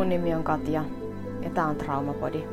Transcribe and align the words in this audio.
Mun 0.00 0.08
nimi 0.08 0.34
on 0.34 0.44
Katja 0.44 0.84
ja 1.42 1.50
tää 1.50 1.66
on 1.66 1.76
Traumapodi. 1.76 2.44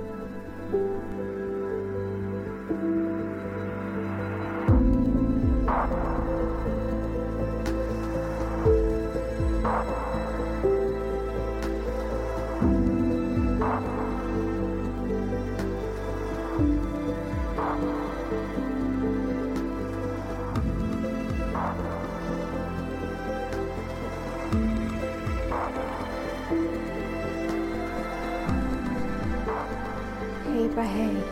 Heipä 30.78 30.94
hei. 30.94 31.24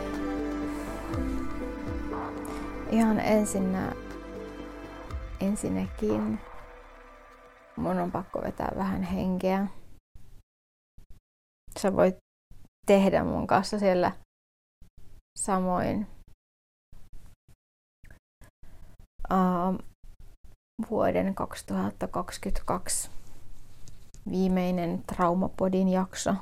Ihan 2.91 3.20
ensinnä, 3.20 3.95
ensinnäkin 5.40 6.40
mun 7.76 8.00
on 8.00 8.12
pakko 8.12 8.41
vetää 8.41 8.72
vähän 8.77 9.03
henkeä. 9.03 9.67
Sä 11.80 11.95
voit 11.95 12.16
tehdä 12.88 13.23
mun 13.23 13.48
kanssa 13.48 13.80
siellä 13.80 14.12
samoin. 15.39 16.08
Uh, 19.31 19.80
vuoden 20.89 21.36
2022 21.36 23.09
viimeinen 24.31 25.03
Traumapodin 25.08 25.88
jakso. 25.89 26.36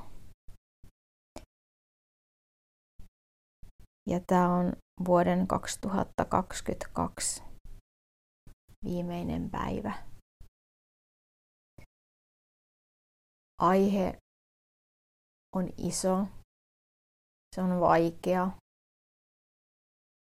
Ja 4.10 4.20
tämä 4.28 4.56
on 4.56 4.74
vuoden 5.06 5.48
2022 5.48 7.44
viimeinen 8.84 9.50
päivä. 9.50 10.04
Aihe 13.62 14.18
on 15.56 15.70
iso, 15.78 16.28
se 17.56 17.62
on 17.62 17.80
vaikea, 17.80 18.52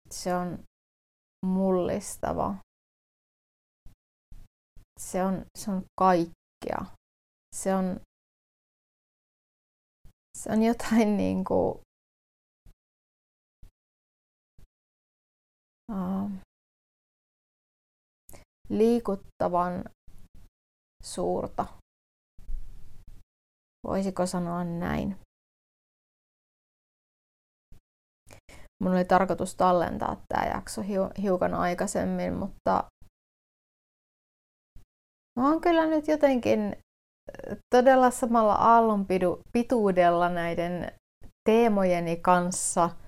se 0.09 0.35
on 0.35 0.63
mullistava, 1.45 2.55
se 4.99 5.23
on, 5.23 5.45
se 5.57 5.71
on 5.71 5.83
kaikkea. 5.99 6.95
Se 7.55 7.75
on, 7.75 7.99
se 10.37 10.51
on 10.51 10.63
jotain 10.63 11.17
niin 11.17 11.43
kuin 11.43 11.84
liikuttavan 18.69 19.85
suurta. 21.03 21.65
Voisiko 23.87 24.25
sanoa 24.25 24.63
näin? 24.63 25.17
Mun 28.83 28.91
oli 28.91 29.05
tarkoitus 29.05 29.55
tallentaa 29.55 30.21
tämä 30.27 30.45
jakso 30.45 30.81
hiukan 31.21 31.53
aikaisemmin, 31.53 32.33
mutta 32.33 32.83
mä 35.39 35.49
oon 35.49 35.61
kyllä 35.61 35.85
nyt 35.85 36.07
jotenkin 36.07 36.77
todella 37.75 38.11
samalla 38.11 38.53
aallon 38.53 39.05
pituudella 39.51 40.29
näiden 40.29 40.91
teemojeni 41.49 42.15
kanssa– 42.15 42.89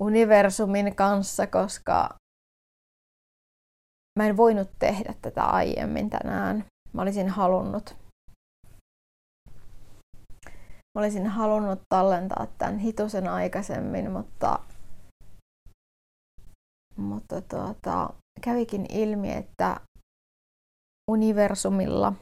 universumin 0.00 0.96
kanssa, 0.96 1.46
koska 1.46 2.14
mä 4.18 4.26
en 4.26 4.36
voinut 4.36 4.70
tehdä 4.78 5.14
tätä 5.22 5.44
aiemmin 5.44 6.10
tänään. 6.10 6.64
Mä 6.92 7.02
olisin 7.02 7.28
halunnut 7.28 7.96
Mä 10.96 11.00
olisin 11.00 11.26
halunnut 11.26 11.80
tallentaa 11.88 12.46
tämän 12.58 12.78
hitusen 12.78 13.28
aikaisemmin, 13.28 14.10
mutta, 14.10 14.58
mutta 16.96 17.40
tuota, 17.40 18.14
kävikin 18.40 18.86
ilmi, 18.92 19.32
että 19.32 19.80
universumilla 21.10 22.12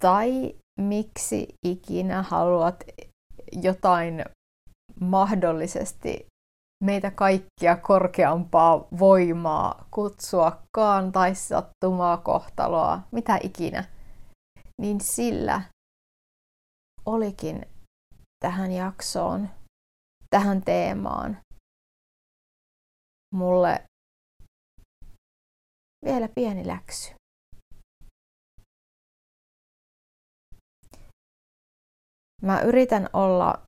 tai 0.00 0.54
miksi 0.80 1.46
ikinä 1.66 2.22
haluat 2.22 2.84
jotain 3.52 4.24
mahdollisesti 5.00 6.26
meitä 6.84 7.10
kaikkia 7.10 7.76
korkeampaa 7.76 8.88
voimaa 8.98 9.86
kutsuakaan 9.90 11.12
tai 11.12 11.34
sattumaa 11.34 12.16
kohtaloa, 12.16 13.00
mitä 13.12 13.38
ikinä, 13.42 13.84
niin 14.80 15.00
sillä 15.00 15.62
olikin 17.06 17.66
tähän 18.44 18.72
jaksoon, 18.72 19.48
tähän 20.30 20.62
teemaan 20.62 21.38
mulle 23.34 23.84
vielä 26.04 26.28
pieni 26.34 26.66
läksy. 26.66 27.14
Mä 32.42 32.60
yritän 32.60 33.08
olla 33.12 33.62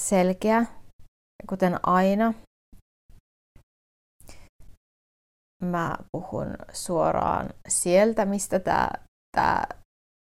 selkeä 0.00 0.66
kuten 1.48 1.78
aina, 1.82 2.34
mä 5.62 5.96
puhun 6.12 6.46
suoraan 6.72 7.50
sieltä, 7.68 8.24
mistä 8.24 8.58
tämä 8.58 8.88
tää, 9.36 9.66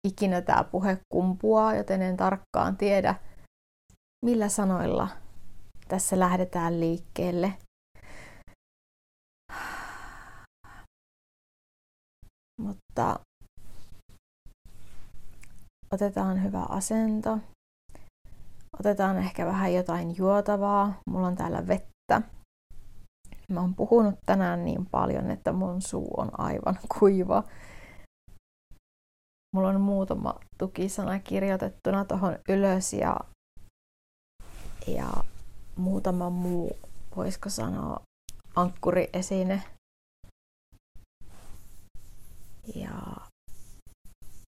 ikinä 0.08 0.40
tämä 0.42 0.64
puhe 0.64 0.98
kumpuaa, 1.12 1.74
joten 1.74 2.02
en 2.02 2.16
tarkkaan 2.16 2.76
tiedä, 2.76 3.14
millä 4.24 4.48
sanoilla 4.48 5.08
tässä 5.88 6.18
lähdetään 6.18 6.80
liikkeelle. 6.80 7.58
Mutta 12.62 13.20
otetaan 15.92 16.42
hyvä 16.44 16.62
asento. 16.62 17.38
Otetaan 18.80 19.16
ehkä 19.16 19.46
vähän 19.46 19.74
jotain 19.74 20.16
juotavaa. 20.16 21.00
Mulla 21.06 21.26
on 21.26 21.36
täällä 21.36 21.66
vettä. 21.66 22.22
Mä 23.52 23.60
oon 23.60 23.74
puhunut 23.74 24.14
tänään 24.26 24.64
niin 24.64 24.86
paljon, 24.86 25.30
että 25.30 25.52
mun 25.52 25.82
suu 25.82 26.10
on 26.16 26.40
aivan 26.40 26.78
kuiva. 26.98 27.44
Mulla 29.54 29.68
on 29.68 29.80
muutama 29.80 30.34
tukisana 30.58 31.18
kirjoitettuna 31.18 32.04
tuohon 32.04 32.38
ylös 32.48 32.92
ja, 32.92 33.16
ja 34.86 35.08
muutama 35.76 36.30
muu, 36.30 36.76
voisiko 37.16 37.48
sanoa, 37.48 38.00
ankkuriesine. 38.56 39.62
Ja 42.74 42.98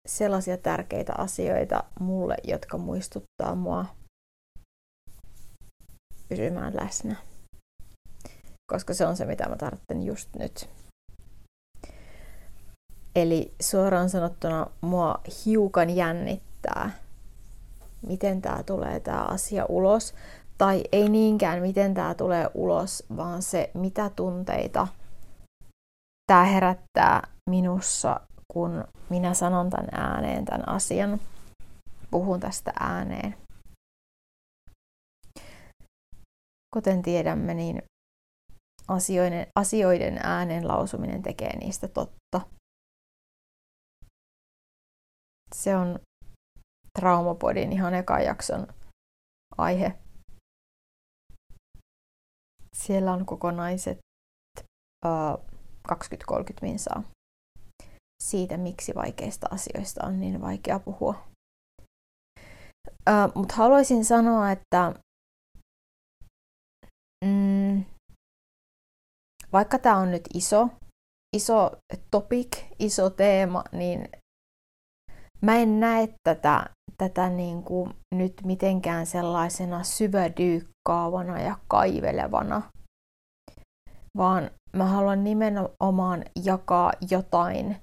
sellaisia 0.08 0.58
tärkeitä 0.58 1.14
asioita 1.18 1.84
mulle, 2.00 2.36
jotka 2.44 2.78
muistuttaa 2.78 3.56
mua 3.56 3.86
pysymään 6.30 6.76
läsnä. 6.76 7.16
Koska 8.72 8.94
se 8.94 9.06
on 9.06 9.18
se, 9.18 9.26
mitä 9.26 9.50
mä 9.50 9.56
tarvitsen 9.56 10.04
just 10.04 10.30
nyt. 10.40 10.70
Eli 13.16 13.54
suoraan 13.62 14.10
sanottuna 14.10 14.68
mua 14.82 15.20
hiukan 15.46 15.90
jännittää, 15.90 16.92
miten 18.08 18.42
tämä 18.42 18.64
tulee 18.64 19.00
tämä 19.00 19.22
asia 19.22 19.66
ulos. 19.70 20.14
Tai 20.58 20.84
ei 20.92 21.10
niinkään, 21.10 21.62
miten 21.62 21.94
tämä 21.94 22.14
tulee 22.14 22.50
ulos, 22.54 23.04
vaan 23.18 23.42
se, 23.42 23.72
mitä 23.74 24.12
tunteita 24.16 24.88
tämä 26.28 26.44
herättää 26.44 27.28
minussa, 27.50 28.20
kun 28.54 28.84
minä 29.10 29.34
sanon 29.34 29.70
tämän 29.70 29.88
ääneen 29.92 30.46
tämän 30.46 30.70
asian, 30.70 31.20
puhun 32.12 32.40
tästä 32.40 32.74
ääneen. 32.80 33.36
Kuten 36.76 37.02
tiedämme, 37.02 37.54
niin 37.54 37.84
asioiden, 38.88 39.48
asioiden 39.56 40.20
äänen 40.24 40.68
lausuminen 40.68 41.22
tekee 41.24 41.58
niistä 41.58 41.88
totta. 41.88 42.42
Se 45.56 45.76
on 45.76 46.00
Traumapodin 47.00 47.72
ihan 47.72 47.94
eka 47.94 48.20
jakson 48.20 48.68
aihe. 49.58 50.00
Siellä 52.78 53.14
on 53.14 53.26
kokonaiset 53.26 53.98
uh, 55.06 55.46
20-30 55.92 55.94
minsaa. 56.62 57.04
siitä, 58.24 58.58
miksi 58.58 58.96
vaikeista 58.96 59.48
asioista 59.52 60.06
on 60.06 60.20
niin 60.20 60.42
vaikea 60.42 60.80
puhua. 60.80 61.28
Mutta 63.36 63.56
haluaisin 63.56 64.06
sanoa, 64.06 64.52
että 64.52 64.94
mm, 67.26 67.84
vaikka 69.54 69.80
tämä 69.80 69.98
on 69.98 70.12
nyt 70.12 70.24
iso, 70.34 70.70
iso 71.36 71.72
topic, 72.12 72.58
iso 72.80 73.10
teema, 73.10 73.64
niin 73.72 74.10
mä 75.42 75.56
en 75.56 75.80
näe 75.80 76.14
tätä, 76.24 76.70
tätä 76.98 77.30
niin 77.30 77.64
kuin 77.64 77.94
nyt 78.16 78.34
mitenkään 78.44 79.06
sellaisena 79.06 79.84
syvädyykkaavana 79.84 81.42
ja 81.42 81.58
kaivelevana, 81.68 82.62
vaan 84.18 84.52
mä 84.76 84.86
haluan 84.86 85.24
nimenomaan 85.24 86.26
jakaa 86.44 86.94
jotain, 87.12 87.78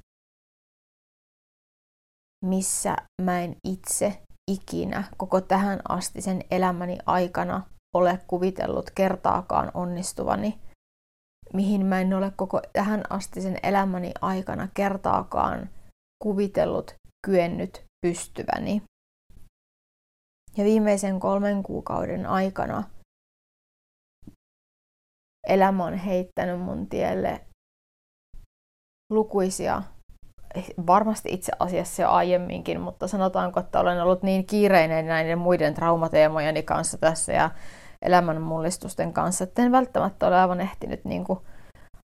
missä 2.45 2.97
mä 3.23 3.41
en 3.41 3.57
itse 3.69 4.23
ikinä 4.51 5.05
koko 5.17 5.41
tähän 5.41 5.81
asti 5.89 6.21
sen 6.21 6.41
elämäni 6.51 6.99
aikana 7.07 7.67
ole 7.95 8.19
kuvitellut 8.27 8.91
kertaakaan 8.91 9.71
onnistuvani, 9.75 10.59
mihin 11.53 11.87
mä 11.87 12.01
en 12.01 12.15
ole 12.15 12.33
koko 12.37 12.61
tähän 12.73 13.03
asti 13.11 13.41
sen 13.41 13.59
elämäni 13.63 14.13
aikana 14.21 14.69
kertaakaan 14.75 15.71
kuvitellut 16.23 16.95
kyennyt 17.27 17.85
pystyväni. 18.07 18.83
Ja 20.57 20.65
viimeisen 20.65 21.21
kolmen 21.21 21.63
kuukauden 21.63 22.27
aikana 22.27 22.85
elämä 25.49 25.85
on 25.85 25.95
heittänyt 25.95 26.61
mun 26.61 26.89
tielle 26.89 27.41
lukuisia, 29.11 29.83
varmasti 30.87 31.29
itse 31.33 31.53
asiassa 31.59 32.03
jo 32.03 32.11
aiemminkin, 32.11 32.81
mutta 32.81 33.09
sanotaanko, 33.09 33.61
että 33.61 33.81
olen 33.81 34.03
ollut 34.03 34.23
niin 34.23 34.47
kiireinen 34.47 35.07
näiden 35.07 35.39
muiden 35.39 35.75
traumateemojeni 35.75 36.63
kanssa 36.63 36.99
tässä 36.99 37.33
ja 37.33 37.51
elämän 38.03 38.43
mullistusten 38.43 39.13
kanssa, 39.13 39.45
että 39.45 39.63
en 39.63 39.73
välttämättä 39.73 40.27
ole 40.27 40.41
aivan 40.41 40.61
ehtinyt 40.61 41.05
niin 41.05 41.25
kuin 41.25 41.39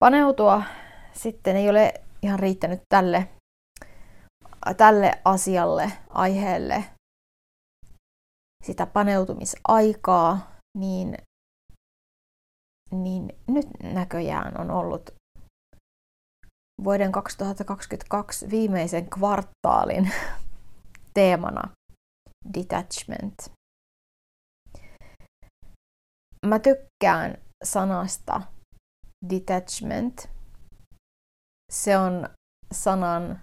paneutua. 0.04 0.62
Sitten 1.12 1.56
ei 1.56 1.70
ole 1.70 1.94
ihan 2.22 2.38
riittänyt 2.38 2.80
tälle, 2.88 3.28
tälle 4.76 5.12
asialle, 5.24 5.92
aiheelle 6.08 6.84
sitä 8.64 8.86
paneutumisaikaa, 8.86 10.50
niin, 10.78 11.18
niin 12.90 13.32
nyt 13.46 13.66
näköjään 13.82 14.60
on 14.60 14.70
ollut 14.70 15.14
vuoden 16.84 17.12
2022 17.12 18.50
viimeisen 18.50 19.10
kvartaalin 19.10 20.10
teemana 21.14 21.68
detachment. 22.54 23.59
Mä 26.46 26.58
tykkään 26.58 27.38
sanasta 27.64 28.42
detachment. 29.30 30.30
Se 31.72 31.98
on 31.98 32.28
sanan 32.72 33.40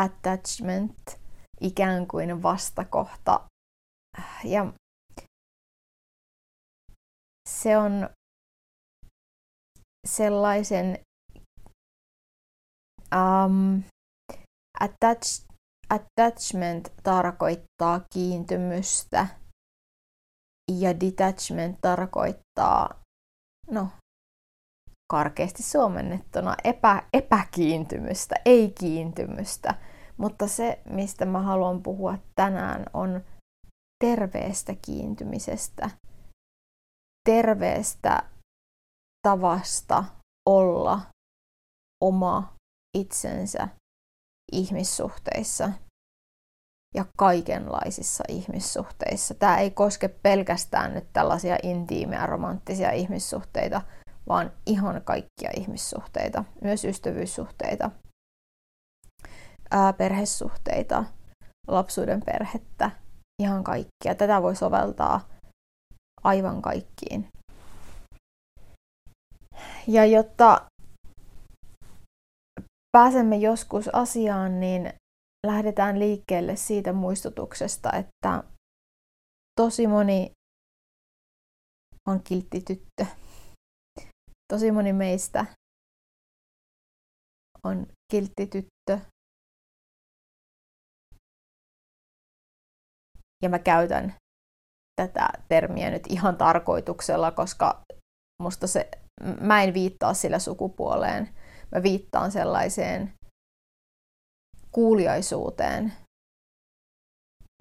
attachment 0.00 1.20
ikään 1.60 2.06
kuin 2.06 2.42
vastakohta. 2.42 3.40
Ja 4.44 4.72
se 7.48 7.78
on 7.78 8.10
sellaisen 10.06 10.98
um, 13.14 13.82
attach, 14.80 15.46
attachment 15.90 16.92
tarkoittaa 17.02 18.00
kiintymystä 18.12 19.26
ja 20.72 21.00
detachment 21.00 21.78
tarkoittaa, 21.80 23.02
no 23.70 23.88
karkeasti 25.12 25.62
suomennettuna 25.62 26.56
epä, 26.64 27.02
epäkiintymystä, 27.12 28.34
ei 28.44 28.70
kiintymystä. 28.80 29.74
Mutta 30.16 30.48
se, 30.48 30.82
mistä 30.90 31.24
mä 31.24 31.42
haluan 31.42 31.82
puhua 31.82 32.18
tänään, 32.34 32.86
on 32.94 33.24
terveestä 34.04 34.74
kiintymisestä, 34.82 35.90
terveestä 37.24 38.22
tavasta 39.22 40.04
olla 40.48 41.00
oma 42.04 42.54
itsensä 42.98 43.68
ihmissuhteissa 44.52 45.72
ja 46.96 47.04
kaikenlaisissa 47.18 48.24
ihmissuhteissa. 48.28 49.34
Tämä 49.34 49.58
ei 49.58 49.70
koske 49.70 50.08
pelkästään 50.08 50.94
nyt 50.94 51.04
tällaisia 51.12 51.56
intiimejä 51.62 52.26
romanttisia 52.26 52.90
ihmissuhteita, 52.90 53.82
vaan 54.28 54.52
ihan 54.66 55.02
kaikkia 55.04 55.50
ihmissuhteita, 55.56 56.44
myös 56.60 56.84
ystävyyssuhteita, 56.84 57.90
ää, 59.70 59.92
perhesuhteita, 59.92 61.04
lapsuuden 61.68 62.22
perhettä, 62.22 62.90
ihan 63.42 63.64
kaikkia. 63.64 64.14
Tätä 64.18 64.42
voi 64.42 64.56
soveltaa 64.56 65.28
aivan 66.24 66.62
kaikkiin. 66.62 67.28
Ja 69.86 70.04
jotta 70.04 70.66
pääsemme 72.96 73.36
joskus 73.36 73.88
asiaan, 73.94 74.60
niin 74.60 74.92
lähdetään 75.46 75.98
liikkeelle 75.98 76.56
siitä 76.56 76.92
muistutuksesta, 76.92 77.92
että 77.92 78.44
tosi 79.60 79.86
moni 79.86 80.30
on 82.08 82.22
kiltti 82.22 82.60
tyttö. 82.60 83.06
Tosi 84.52 84.70
moni 84.72 84.92
meistä 84.92 85.46
on 87.64 87.86
kiltti 88.12 88.46
tyttö. 88.46 89.00
Ja 93.42 93.48
mä 93.48 93.58
käytän 93.58 94.14
tätä 95.00 95.28
termiä 95.48 95.90
nyt 95.90 96.02
ihan 96.08 96.36
tarkoituksella, 96.36 97.30
koska 97.30 97.82
musta 98.42 98.66
se, 98.66 98.90
mä 99.40 99.62
en 99.62 99.74
viittaa 99.74 100.14
sillä 100.14 100.38
sukupuoleen. 100.38 101.28
Mä 101.74 101.82
viittaan 101.82 102.32
sellaiseen 102.32 103.12
kuuliaisuuteen, 104.76 105.92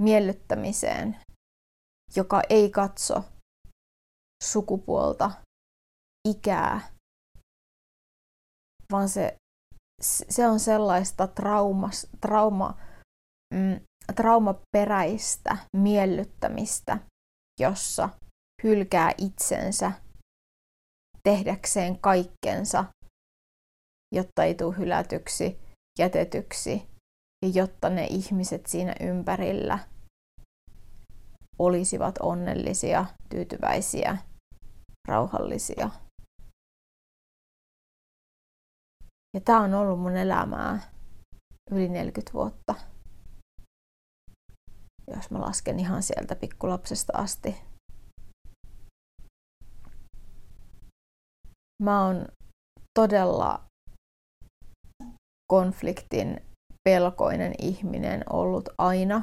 miellyttämiseen, 0.01 1.19
joka 2.15 2.41
ei 2.49 2.69
katso 2.69 3.23
sukupuolta 4.43 5.31
ikää, 6.29 6.81
vaan 8.91 9.09
se, 9.09 9.37
se 10.29 10.47
on 10.47 10.59
sellaista 10.59 11.27
traumas, 11.27 12.07
trauma, 12.21 12.77
mm, 13.53 13.79
traumaperäistä 14.15 15.57
miellyttämistä, 15.77 16.97
jossa 17.59 18.09
hylkää 18.63 19.13
itsensä 19.17 19.91
tehdäkseen 21.23 21.99
kaikkensa, 21.99 22.85
jotta 24.15 24.43
ei 24.43 24.55
tule 24.55 24.77
hylätyksi, 24.77 25.59
jätetyksi 25.99 26.94
ja 27.45 27.51
jotta 27.53 27.89
ne 27.89 28.05
ihmiset 28.05 28.65
siinä 28.65 28.95
ympärillä 29.01 29.79
olisivat 31.59 32.17
onnellisia, 32.17 33.05
tyytyväisiä, 33.29 34.17
rauhallisia. 35.07 35.89
Ja 39.35 39.41
tämä 39.45 39.61
on 39.61 39.73
ollut 39.73 39.99
mun 39.99 40.17
elämää 40.17 40.79
yli 41.71 41.89
40 41.89 42.33
vuotta. 42.33 42.75
Jos 45.15 45.31
mä 45.31 45.41
lasken 45.41 45.79
ihan 45.79 46.03
sieltä 46.03 46.35
pikkulapsesta 46.35 47.13
asti. 47.17 47.55
Mä 51.83 52.05
oon 52.05 52.25
todella 52.99 53.63
konfliktin 55.51 56.41
pelkoinen 56.89 57.53
ihminen 57.61 58.23
ollut 58.29 58.69
aina. 58.77 59.21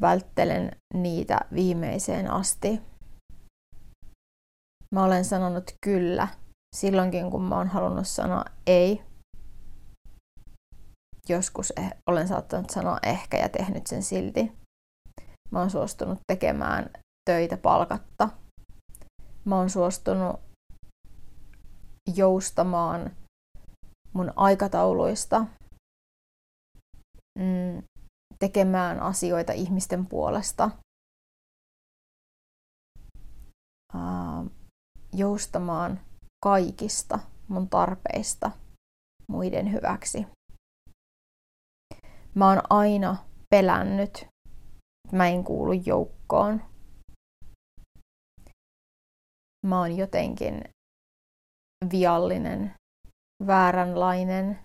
Välttelen 0.00 0.76
niitä 0.94 1.40
viimeiseen 1.54 2.30
asti. 2.30 2.80
Mä 4.94 5.04
olen 5.04 5.24
sanonut 5.24 5.64
kyllä 5.84 6.28
silloinkin, 6.76 7.30
kun 7.30 7.42
mä 7.42 7.56
oon 7.56 7.68
halunnut 7.68 8.06
sanoa 8.06 8.44
ei. 8.66 9.02
Joskus 11.28 11.72
eh- 11.80 11.96
olen 12.06 12.28
saattanut 12.28 12.70
sanoa 12.70 12.98
ehkä 13.02 13.36
ja 13.36 13.48
tehnyt 13.48 13.86
sen 13.86 14.02
silti. 14.02 14.52
Mä 15.50 15.58
oon 15.58 15.70
suostunut 15.70 16.18
tekemään 16.26 16.90
töitä 17.30 17.56
palkatta. 17.56 18.28
Mä 19.44 19.56
oon 19.56 19.70
suostunut 19.70 20.40
joustamaan 22.16 23.10
mun 24.12 24.32
aikatauluista 24.36 25.46
mm, 27.38 27.82
tekemään 28.38 29.00
asioita 29.00 29.52
ihmisten 29.52 30.06
puolesta, 30.06 30.70
uh, 33.94 34.50
joustamaan 35.12 36.00
kaikista 36.44 37.18
mun 37.48 37.68
tarpeista 37.68 38.50
muiden 39.28 39.72
hyväksi. 39.72 40.26
Mä 42.34 42.48
oon 42.48 42.62
aina 42.70 43.16
pelännyt, 43.50 44.16
että 45.04 45.16
mä 45.16 45.28
en 45.28 45.44
kuulu 45.44 45.72
joukkoon. 45.72 46.62
Mä 49.66 49.78
oon 49.78 49.96
jotenkin 49.96 50.64
viallinen, 51.92 52.74
vääränlainen, 53.46 54.58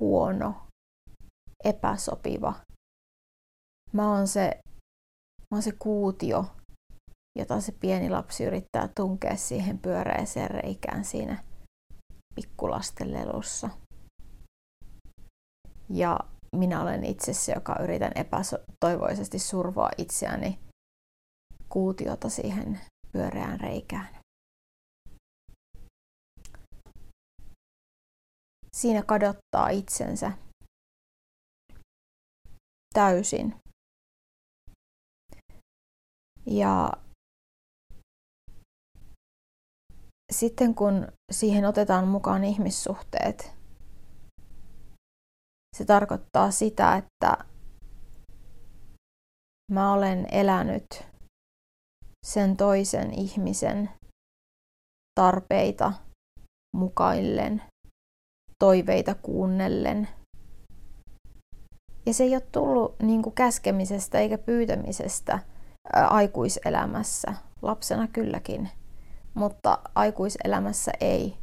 huono, 0.00 0.54
epäsopiva. 1.64 2.54
Mä 3.92 4.12
oon 4.12 4.28
se, 4.28 4.60
mä 5.50 5.56
oon 5.56 5.62
se 5.62 5.72
kuutio, 5.78 6.44
jota 7.38 7.60
se 7.60 7.72
pieni 7.72 8.10
lapsi 8.10 8.44
yrittää 8.44 8.88
tunkea 8.96 9.36
siihen 9.36 9.78
pyöreeseen 9.78 10.50
reikään 10.50 11.04
siinä 11.04 11.44
pikkulasten 12.34 13.12
lelussa. 13.12 13.70
Ja 15.88 16.18
minä 16.56 16.82
olen 16.82 17.04
itse 17.04 17.32
se, 17.32 17.52
joka 17.52 17.76
yritän 17.82 18.12
epätoivoisesti 18.14 19.38
survoa 19.38 19.90
itseäni 19.98 20.58
kuutiota 21.68 22.28
siihen 22.28 22.80
pyöreään 23.12 23.60
reikään. 23.60 24.19
Siinä 28.80 29.02
kadottaa 29.02 29.68
itsensä 29.68 30.32
täysin. 32.94 33.56
Ja 36.46 36.92
sitten 40.32 40.74
kun 40.74 41.08
siihen 41.32 41.64
otetaan 41.64 42.08
mukaan 42.08 42.44
ihmissuhteet, 42.44 43.52
se 45.76 45.84
tarkoittaa 45.86 46.50
sitä, 46.50 46.96
että 46.96 47.44
mä 49.72 49.92
olen 49.92 50.26
elänyt 50.32 50.86
sen 52.26 52.56
toisen 52.56 53.14
ihmisen 53.14 53.90
tarpeita 55.20 55.92
mukaillen, 56.76 57.62
toiveita 58.60 59.14
kuunnellen. 59.14 60.08
Ja 62.06 62.14
se 62.14 62.24
ei 62.24 62.34
ole 62.34 62.42
tullut 62.52 62.94
niin 63.02 63.22
kuin 63.22 63.34
käskemisestä 63.34 64.18
eikä 64.18 64.38
pyytämisestä 64.38 65.38
ää, 65.92 66.08
aikuiselämässä. 66.08 67.34
Lapsena 67.62 68.08
kylläkin, 68.08 68.68
mutta 69.34 69.78
aikuiselämässä 69.94 70.92
ei. 71.00 71.36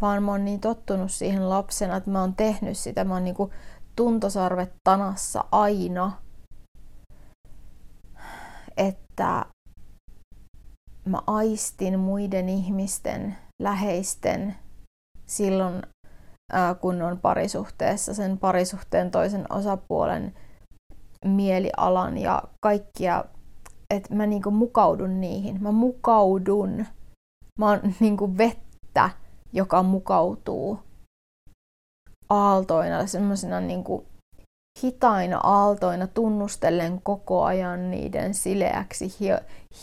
Vaan 0.00 0.22
mä 0.22 0.30
oon 0.30 0.44
niin 0.44 0.60
tottunut 0.60 1.10
siihen 1.10 1.50
lapsena, 1.50 1.96
että 1.96 2.10
mä 2.10 2.20
oon 2.20 2.34
tehnyt 2.34 2.78
sitä. 2.78 3.04
Mä 3.04 3.14
oon 3.14 3.24
niin 3.24 3.34
kuin 3.34 3.50
tuntosarvet 3.96 4.72
tanassa 4.84 5.44
aina, 5.52 6.12
että 8.76 9.46
mä 11.04 11.18
aistin 11.26 11.98
muiden 11.98 12.48
ihmisten, 12.48 13.36
läheisten 13.62 14.56
silloin, 15.26 15.82
kun 16.80 17.02
on 17.02 17.18
parisuhteessa, 17.18 18.14
sen 18.14 18.38
parisuhteen 18.38 19.10
toisen 19.10 19.52
osapuolen 19.52 20.34
mielialan 21.24 22.18
ja 22.18 22.42
kaikkia, 22.60 23.24
että 23.90 24.14
mä 24.14 24.26
niinku 24.26 24.50
mukaudun 24.50 25.20
niihin. 25.20 25.62
Mä 25.62 25.72
mukaudun. 25.72 26.86
Mä 27.58 27.68
oon 27.68 27.80
niinku 28.00 28.38
vettä, 28.38 29.10
joka 29.52 29.82
mukautuu 29.82 30.78
aaltoina, 32.28 33.06
semmoisena 33.06 33.60
niin 33.60 33.84
kuin 33.84 34.06
hitaina 34.82 35.40
aaltoina 35.42 36.06
tunnustellen 36.06 37.00
koko 37.02 37.44
ajan 37.44 37.90
niiden 37.90 38.34
sileäksi 38.34 39.14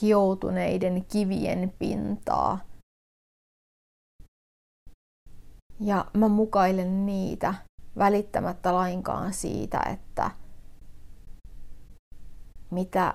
hioutuneiden 0.01 1.05
kivien 1.05 1.73
pintaa. 1.79 2.59
Ja 5.83 6.05
mä 6.13 6.27
mukailen 6.27 7.05
niitä 7.05 7.53
välittämättä 7.97 8.73
lainkaan 8.73 9.33
siitä, 9.33 9.79
että 9.79 10.31
mitä 12.71 13.13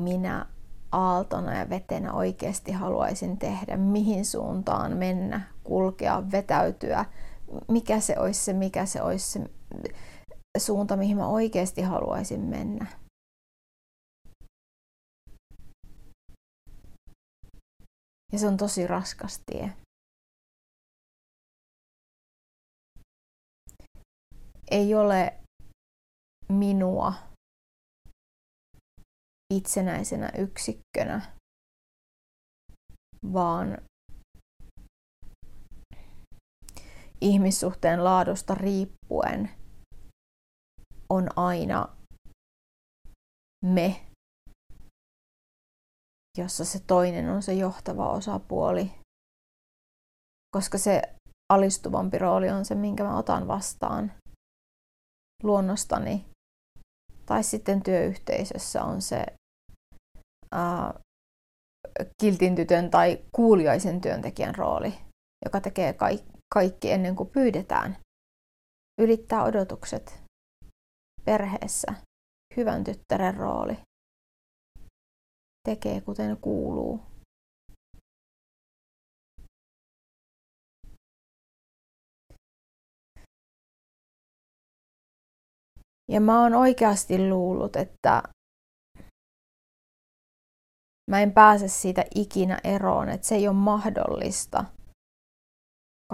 minä 0.00 0.46
aaltona 0.92 1.58
ja 1.58 1.70
vetenä 1.70 2.12
oikeasti 2.12 2.72
haluaisin 2.72 3.38
tehdä, 3.38 3.76
mihin 3.76 4.24
suuntaan 4.24 4.96
mennä, 4.96 5.40
kulkea, 5.64 6.22
vetäytyä, 6.32 7.04
mikä 7.68 8.00
se 8.00 8.18
olisi 8.18 8.44
se, 8.44 8.52
mikä 8.52 8.86
se 8.86 9.02
olisi 9.02 9.28
se 9.28 9.40
suunta, 10.58 10.96
mihin 10.96 11.16
mä 11.16 11.26
oikeasti 11.26 11.82
haluaisin 11.82 12.40
mennä. 12.40 12.86
Ja 18.32 18.38
se 18.38 18.46
on 18.46 18.56
tosi 18.56 18.86
raskas 18.86 19.40
tie. 19.46 19.72
Ei 24.70 24.94
ole 24.94 25.40
minua 26.48 27.12
itsenäisenä 29.54 30.30
yksikkönä, 30.38 31.32
vaan 33.32 33.78
ihmissuhteen 37.20 38.04
laadusta 38.04 38.54
riippuen 38.54 39.50
on 41.10 41.28
aina 41.36 41.96
me, 43.64 44.06
jossa 46.38 46.64
se 46.64 46.80
toinen 46.86 47.28
on 47.30 47.42
se 47.42 47.54
johtava 47.54 48.12
osapuoli, 48.12 48.92
koska 50.56 50.78
se 50.78 51.02
alistuvampi 51.52 52.18
rooli 52.18 52.50
on 52.50 52.64
se, 52.64 52.74
minkä 52.74 53.04
mä 53.04 53.18
otan 53.18 53.46
vastaan 53.46 54.12
luonnostani. 55.42 56.24
Tai 57.26 57.44
sitten 57.44 57.82
työyhteisössä 57.82 58.84
on 58.84 59.02
se 59.02 59.24
ää, 60.52 61.00
kiltin 62.20 62.54
tytön 62.54 62.90
tai 62.90 63.24
kuuliaisen 63.32 64.00
työntekijän 64.00 64.54
rooli, 64.54 64.94
joka 65.44 65.60
tekee 65.60 65.92
kaikki 65.92 66.34
kaikki 66.54 66.90
ennen 66.90 67.16
kuin 67.16 67.30
pyydetään. 67.30 67.96
Ylittää 69.00 69.44
odotukset 69.44 70.22
perheessä. 71.24 71.94
Hyvän 72.56 72.84
tyttären 72.84 73.34
rooli. 73.36 73.78
Tekee 75.68 76.00
kuten 76.00 76.36
kuuluu. 76.36 77.00
Ja 86.10 86.20
mä 86.20 86.42
oon 86.42 86.54
oikeasti 86.54 87.28
luullut, 87.28 87.76
että 87.76 88.22
mä 91.10 91.20
en 91.22 91.32
pääse 91.32 91.68
siitä 91.68 92.04
ikinä 92.14 92.58
eroon, 92.64 93.08
että 93.08 93.26
se 93.26 93.34
ei 93.34 93.48
ole 93.48 93.56
mahdollista– 93.56 94.64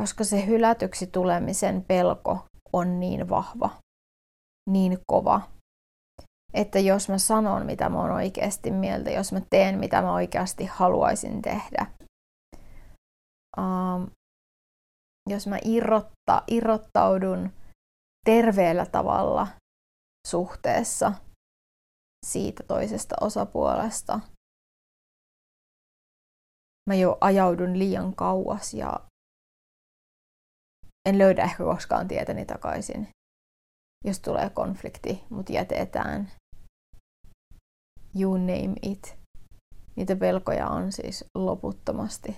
koska 0.01 0.25
se 0.25 0.47
hylätyksi 0.47 1.07
tulemisen 1.07 1.85
pelko 1.85 2.39
on 2.73 3.01
niin 3.01 3.29
vahva, 3.29 3.71
niin 4.71 4.99
kova, 5.07 5.41
että 6.55 6.79
jos 6.79 7.09
mä 7.09 7.19
sanon, 7.19 7.67
mitä 7.67 7.89
mä 7.89 8.01
oon 8.01 8.11
oikeasti 8.11 8.71
mieltä, 8.71 9.11
jos 9.11 9.33
mä 9.33 9.41
teen, 9.51 9.79
mitä 9.79 10.03
mä 10.03 10.13
oikeasti 10.13 10.65
haluaisin 10.65 11.43
tehdä, 11.43 11.87
um, 13.59 14.11
jos 15.31 15.47
mä 15.47 15.59
irrotta, 15.65 16.43
irrottaudun 16.51 17.51
terveellä 18.27 18.87
tavalla 18.87 19.47
suhteessa 20.27 21.13
siitä 22.27 22.63
toisesta 22.63 23.15
osapuolesta, 23.21 24.21
mä 26.89 26.95
jo 26.95 27.19
ajaudun 27.21 27.79
liian 27.79 28.15
kauas 28.15 28.75
ja 28.75 29.01
en 31.09 31.19
löydä 31.19 31.43
ehkä 31.43 31.65
koskaan 31.65 32.09
tietäni 32.09 32.45
takaisin, 32.45 33.09
jos 34.05 34.21
tulee 34.21 34.51
konflikti, 34.51 35.25
mutta 35.31 35.53
jätetään. 35.53 36.33
You 38.21 38.37
name 38.37 38.75
it. 38.83 39.17
Niitä 39.97 40.17
pelkoja 40.17 40.69
on 40.69 40.93
siis 40.93 41.25
loputtomasti. 41.35 42.37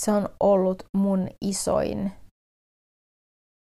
Se 0.00 0.12
on 0.12 0.28
ollut 0.40 0.82
mun 0.96 1.28
isoin. 1.44 2.12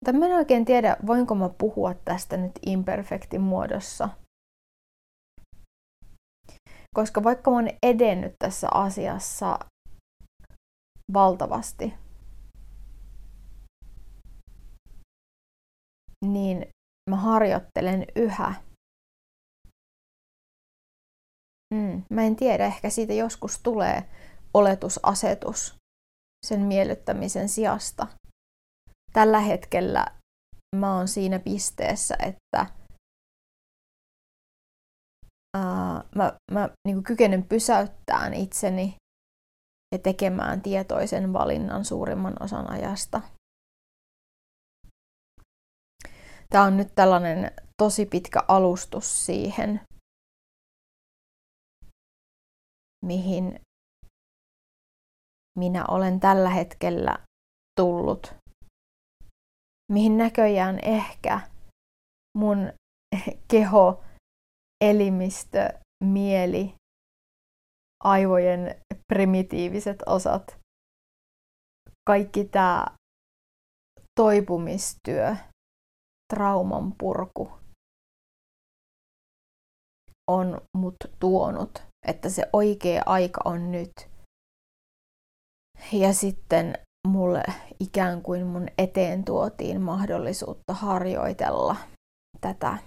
Mutta 0.06 0.20
mä 0.20 0.26
en 0.26 0.36
oikein 0.36 0.66
tiedä, 0.66 0.98
voinko 1.08 1.36
mä 1.36 1.50
puhua 1.50 1.94
tästä 1.94 2.38
nyt 2.38 2.52
imperfektin 2.66 3.42
muodossa. 3.42 4.10
Koska 6.96 7.24
vaikka 7.24 7.52
mä 7.52 7.58
oon 7.58 7.70
edennyt 7.84 8.34
tässä 8.40 8.68
asiassa 8.74 9.60
valtavasti, 11.14 11.94
niin 16.26 16.68
mä 17.10 17.16
harjoittelen 17.16 18.06
yhä. 18.16 18.54
Mm, 21.74 22.04
mä 22.10 22.24
en 22.24 22.36
tiedä, 22.36 22.66
ehkä 22.66 22.90
siitä 22.90 23.14
joskus 23.14 23.60
tulee 23.60 24.10
oletusasetus 24.54 25.78
sen 26.46 26.60
miellyttämisen 26.62 27.50
sijasta. 27.50 28.08
Tällä 29.14 29.40
hetkellä 29.40 30.06
mä 30.76 30.96
oon 30.96 31.08
siinä 31.08 31.40
pisteessä, 31.40 32.16
että 32.26 32.66
ää, 35.58 36.04
mä, 36.16 36.38
mä 36.52 36.70
niin 36.88 37.04
kykenen 37.04 37.44
pysäyttämään 37.44 38.34
itseni 38.34 38.96
ja 39.96 40.00
tekemään 40.00 40.62
tietoisen 40.62 41.34
valinnan 41.34 41.86
suurimman 41.86 42.44
osan 42.44 42.72
ajasta. 42.72 43.22
Tämä 46.50 46.64
on 46.64 46.78
nyt 46.78 46.96
tällainen 46.96 47.52
tosi 47.82 48.06
pitkä 48.06 48.44
alustus 48.48 49.26
siihen, 49.26 49.82
mihin 53.06 53.60
minä 55.58 55.86
olen 55.88 56.20
tällä 56.20 56.50
hetkellä 56.50 57.18
tullut. 57.80 58.36
Mihin 59.92 60.18
näköjään 60.18 60.80
ehkä 60.84 61.42
mun 62.38 62.74
keho, 63.52 64.04
elimistö, 64.82 65.80
mieli, 66.04 66.74
aivojen 68.04 68.82
primitiiviset 69.14 69.98
osat, 70.06 70.60
kaikki 72.08 72.46
tämä 72.46 72.86
toipumistyö, 74.20 75.36
trauman 76.34 76.94
purku 76.98 77.52
on 80.32 80.62
mut 80.78 80.96
tuonut, 81.20 81.84
että 82.08 82.30
se 82.30 82.50
oikea 82.54 83.04
aika 83.06 83.42
on 83.46 83.72
nyt. 83.72 84.17
Ja 85.92 86.14
sitten 86.14 86.74
mulle 87.08 87.44
ikään 87.80 88.22
kuin 88.22 88.46
mun 88.46 88.68
eteen 88.78 89.26
tuotiin 89.26 89.82
mahdollisuutta 89.82 90.74
harjoitella 90.74 91.76
tätä, 92.42 92.78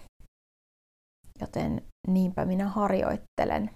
joten 1.40 1.82
niinpä 2.08 2.44
minä 2.44 2.68
harjoittelen. 2.68 3.70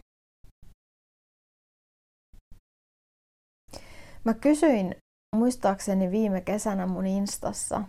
Mä 4.25 4.35
kysyin 4.35 4.97
muistaakseni 5.37 6.11
viime 6.11 6.41
kesänä 6.41 6.87
mun 6.87 7.07
instassa, 7.07 7.83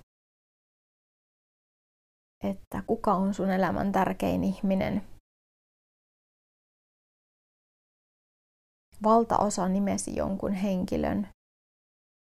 että 2.44 2.84
kuka 2.88 3.14
on 3.14 3.34
sun 3.34 3.50
elämän 3.50 3.92
tärkein 3.92 4.44
ihminen. 4.44 5.15
Valtaosa 9.04 9.68
nimesi 9.68 10.16
jonkun 10.16 10.54
henkilön, 10.54 11.28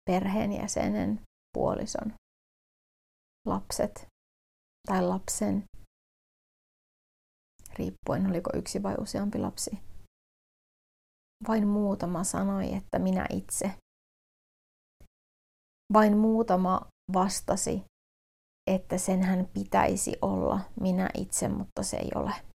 perheenjäsenen, 0.09 1.21
puolison, 1.53 2.13
lapset 3.47 4.07
tai 4.87 5.01
lapsen, 5.03 5.63
riippuen 7.79 8.27
oliko 8.27 8.49
yksi 8.53 8.83
vai 8.83 8.95
useampi 8.99 9.39
lapsi. 9.39 9.71
Vain 11.47 11.67
muutama 11.67 12.23
sanoi, 12.23 12.73
että 12.73 12.99
minä 12.99 13.25
itse. 13.29 13.77
Vain 15.93 16.17
muutama 16.17 16.81
vastasi, 17.13 17.83
että 18.71 18.97
senhän 18.97 19.49
pitäisi 19.53 20.13
olla 20.21 20.59
minä 20.79 21.09
itse, 21.17 21.47
mutta 21.47 21.83
se 21.83 21.97
ei 21.97 22.09
ole. 22.15 22.50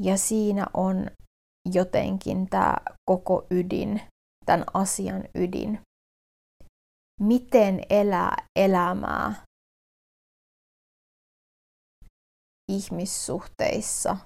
Ja 0.00 0.18
siinä 0.18 0.66
on 0.74 1.10
jotenkin 1.72 2.48
tämä 2.50 2.76
koko 3.10 3.46
ydin, 3.50 4.00
tämän 4.46 4.64
asian 4.74 5.24
ydin. 5.34 5.80
Miten 7.20 7.80
elää 7.90 8.46
elämää 8.56 9.44
ihmissuhteissa 12.72 14.16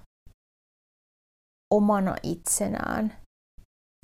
omana 1.75 2.17
itsenään 2.23 3.17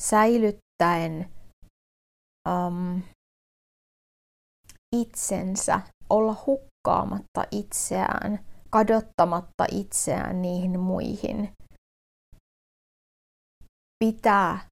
säilyttäen 0.02 1.32
um, 2.48 3.02
itsensä, 4.96 5.80
olla 6.10 6.36
hukkaamatta 6.46 7.44
itseään, 7.50 8.44
kadottamatta 8.74 9.66
itseään 9.72 10.42
niihin 10.42 10.80
muihin. 10.80 11.52
Pitää 14.04 14.68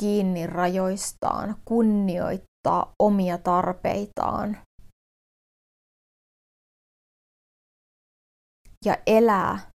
kiinni 0.00 0.46
rajoistaan, 0.46 1.56
kunnioittaa 1.64 2.92
omia 3.02 3.38
tarpeitaan. 3.38 4.58
Ja 8.84 8.96
elää 9.06 9.70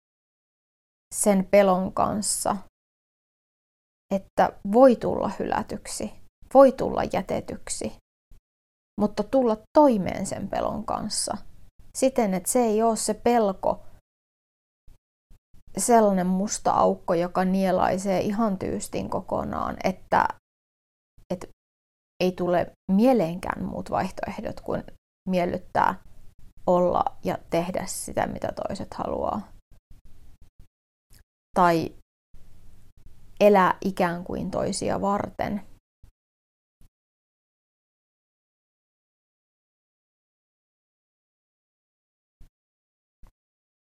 sen 1.14 1.48
pelon 1.50 1.92
kanssa, 1.92 2.56
että 4.14 4.60
voi 4.72 4.96
tulla 4.96 5.30
hylätyksi, 5.38 6.12
voi 6.54 6.72
tulla 6.72 7.02
jätetyksi, 7.12 7.92
mutta 9.00 9.22
tulla 9.22 9.56
toimeen 9.72 10.26
sen 10.26 10.48
pelon 10.48 10.86
kanssa 10.86 11.49
siten, 11.94 12.34
että 12.34 12.50
se 12.50 12.58
ei 12.58 12.82
ole 12.82 12.96
se 12.96 13.14
pelko 13.14 13.82
sellainen 15.78 16.26
musta 16.26 16.72
aukko, 16.72 17.14
joka 17.14 17.44
nielaisee 17.44 18.20
ihan 18.20 18.58
tyystin 18.58 19.10
kokonaan, 19.10 19.76
että, 19.84 20.28
että 21.34 21.46
ei 22.20 22.32
tule 22.32 22.72
mieleenkään 22.92 23.64
muut 23.64 23.90
vaihtoehdot 23.90 24.60
kuin 24.60 24.84
miellyttää 25.28 26.02
olla 26.66 27.04
ja 27.24 27.38
tehdä 27.50 27.86
sitä, 27.86 28.26
mitä 28.26 28.48
toiset 28.52 28.94
haluaa. 28.94 29.48
Tai 31.56 31.94
elää 33.40 33.78
ikään 33.80 34.24
kuin 34.24 34.50
toisia 34.50 35.00
varten. 35.00 35.69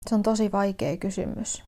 Se 0.09 0.15
on 0.15 0.23
tosi 0.23 0.51
vaikea 0.51 0.97
kysymys. 0.97 1.63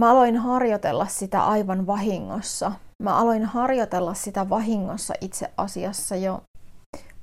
Mä 0.00 0.10
aloin 0.10 0.36
harjoitella 0.36 1.06
sitä 1.06 1.44
aivan 1.44 1.86
vahingossa. 1.86 2.72
Mä 3.02 3.16
aloin 3.16 3.44
harjoitella 3.44 4.14
sitä 4.14 4.48
vahingossa 4.48 5.14
itse 5.20 5.52
asiassa 5.56 6.16
jo 6.16 6.42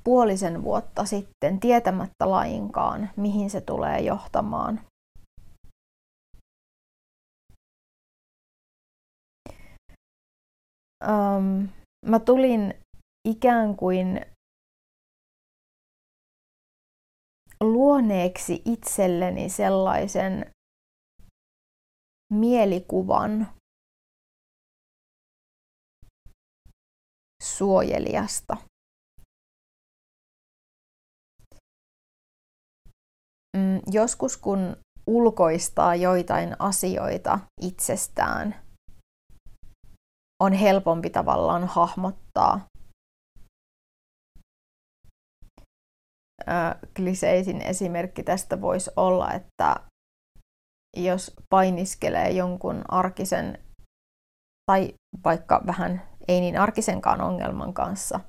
puolisen 0.03 0.63
vuotta 0.63 1.05
sitten, 1.05 1.59
tietämättä 1.59 2.29
lainkaan, 2.29 3.09
mihin 3.15 3.49
se 3.49 3.61
tulee 3.61 3.99
johtamaan. 3.99 4.81
um, 11.07 11.67
mä 12.05 12.19
tulin 12.19 12.73
ikään 13.27 13.75
kuin 13.75 14.25
luoneeksi 17.61 18.61
itselleni 18.65 19.49
sellaisen 19.49 20.51
mielikuvan 22.33 23.47
suojelijasta. 27.43 28.57
Mm, 33.57 33.81
joskus 33.91 34.37
kun 34.37 34.77
ulkoistaa 35.07 35.95
joitain 35.95 36.55
asioita 36.59 37.39
itsestään, 37.61 38.55
on 40.43 40.53
helpompi 40.53 41.09
tavallaan 41.09 41.67
hahmottaa 41.67 42.65
kliseisin 46.95 47.61
esimerkki 47.61 48.23
tästä 48.23 48.61
voisi 48.61 48.91
olla, 48.95 49.33
että 49.33 49.75
jos 50.97 51.35
painiskelee 51.49 52.31
jonkun 52.31 52.81
arkisen 52.87 53.59
tai 54.71 54.93
vaikka 55.23 55.61
vähän 55.65 56.01
ei 56.27 56.41
niin 56.41 56.59
arkisenkaan 56.59 57.21
ongelman 57.21 57.73
kanssa, 57.73 58.19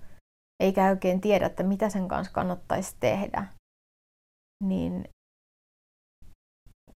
eikä 0.62 0.88
oikein 0.88 1.20
tiedä, 1.20 1.46
että 1.46 1.62
mitä 1.62 1.88
sen 1.88 2.08
kanssa 2.08 2.32
kannattaisi 2.32 2.96
tehdä, 3.00 3.46
niin 4.64 5.08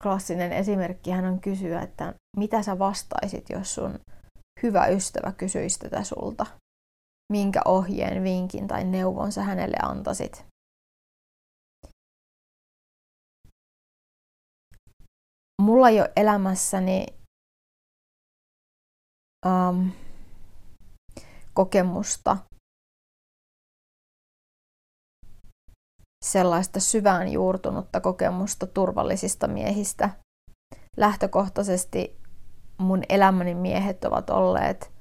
klassinen 0.03 0.51
esimerkki 0.51 1.12
hän 1.12 1.25
on 1.25 1.41
kysyä, 1.41 1.81
että 1.81 2.13
mitä 2.38 2.62
sä 2.62 2.79
vastaisit, 2.79 3.49
jos 3.49 3.75
sun 3.75 3.99
hyvä 4.63 4.88
ystävä 4.88 5.31
kysyisi 5.31 5.79
tätä 5.79 6.03
sulta? 6.03 6.45
Minkä 7.34 7.62
ohjeen, 7.65 8.23
vinkin 8.23 8.67
tai 8.67 8.84
neuvon 8.84 9.31
sä 9.31 9.43
hänelle 9.43 9.77
antaisit? 9.81 10.50
Mulla 15.62 15.89
ei 15.89 16.00
ole 16.00 16.12
elämässäni 16.15 17.06
um, 19.45 19.91
kokemusta 21.54 22.38
sellaista 26.26 26.80
syvään 26.80 27.28
juurtunutta 27.32 28.02
kokemusta 28.02 28.67
turvallisista 28.67 29.47
miehistä. 29.47 30.10
Lähtökohtaisesti 30.97 32.17
mun 32.78 33.04
elämäni 33.10 33.56
miehet 33.56 34.06
ovat 34.06 34.30
olleet 34.30 34.91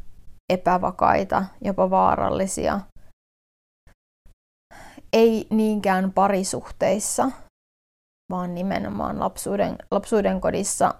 epävakaita, 0.53 1.45
jopa 1.65 1.91
vaarallisia. 1.91 2.81
Ei 5.13 5.47
niinkään 5.51 6.13
parisuhteissa, 6.13 7.31
vaan 8.31 8.55
nimenomaan 8.55 9.21
lapsuuden, 9.21 9.79
lapsuuden 9.91 10.41
kodissa. 10.41 10.95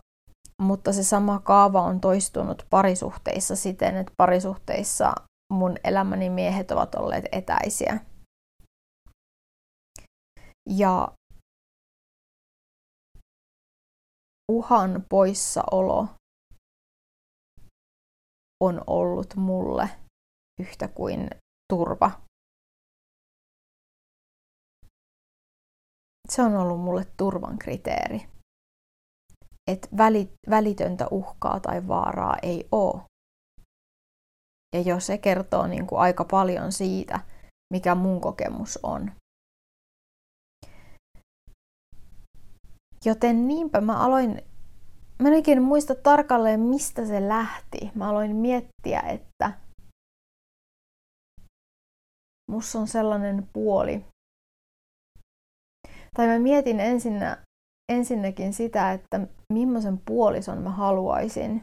Mutta 0.63 0.93
se 0.93 1.05
sama 1.05 1.39
kaava 1.39 1.83
on 1.83 2.01
toistunut 2.01 2.67
parisuhteissa 2.71 3.57
siten, 3.57 3.97
että 3.97 4.13
parisuhteissa 4.17 5.15
mun 5.53 5.77
elämäni 5.85 6.31
miehet 6.31 6.71
ovat 6.71 6.95
olleet 6.95 7.25
etäisiä. 7.33 8.01
Ja 10.71 11.13
uhan 14.53 15.05
poissaolo 15.09 16.09
on 18.61 18.85
ollut 18.87 19.37
mulle 19.37 19.89
yhtä 20.61 20.89
kuin 20.89 21.31
turva. 21.73 22.11
Se 26.31 26.43
on 26.43 26.57
ollut 26.57 26.81
mulle 26.81 27.07
turvan 27.17 27.59
kriteeri. 27.59 28.29
Että 29.71 29.89
välitöntä 30.51 31.07
uhkaa 31.11 31.61
tai 31.61 31.89
vaaraa 31.89 32.37
ei 32.43 32.69
ole. 32.73 33.03
Ja 34.75 34.81
jos 34.81 35.07
se 35.07 35.19
kertoo 35.19 35.67
niin 35.67 35.87
kuin 35.87 36.01
aika 36.01 36.25
paljon 36.25 36.73
siitä, 36.73 37.21
mikä 37.73 37.95
mun 37.95 38.21
kokemus 38.21 38.79
on. 38.83 39.13
Joten 43.05 43.49
niinpä 43.49 43.81
mä 43.81 43.99
aloin, 43.99 44.43
mä 45.23 45.29
en 45.49 45.63
muista 45.63 45.95
tarkalleen 45.95 46.61
mistä 46.61 47.07
se 47.07 47.29
lähti. 47.29 47.91
Mä 47.95 48.09
aloin 48.09 48.37
miettiä, 48.37 49.01
että 49.01 49.53
musta 52.51 52.79
on 52.79 52.89
sellainen 52.89 53.49
puoli. 53.53 54.05
Tai 56.17 56.27
mä 56.27 56.39
mietin 56.39 56.81
ensinnä, 56.81 57.39
ensinnäkin 57.93 58.53
sitä, 58.53 58.93
että 58.93 59.27
millaisen 59.53 59.99
puolison 60.05 60.59
mä 60.59 60.71
haluaisin. 60.71 61.63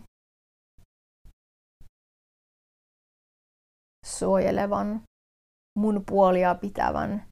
suojelevan, 4.07 5.01
mun 5.79 6.03
puolia 6.05 6.55
pitävän, 6.55 7.23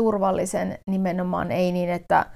turvallisen 0.00 0.78
nimenomaan 0.90 1.50
ei 1.50 1.72
niin, 1.72 1.90
että 1.90 2.30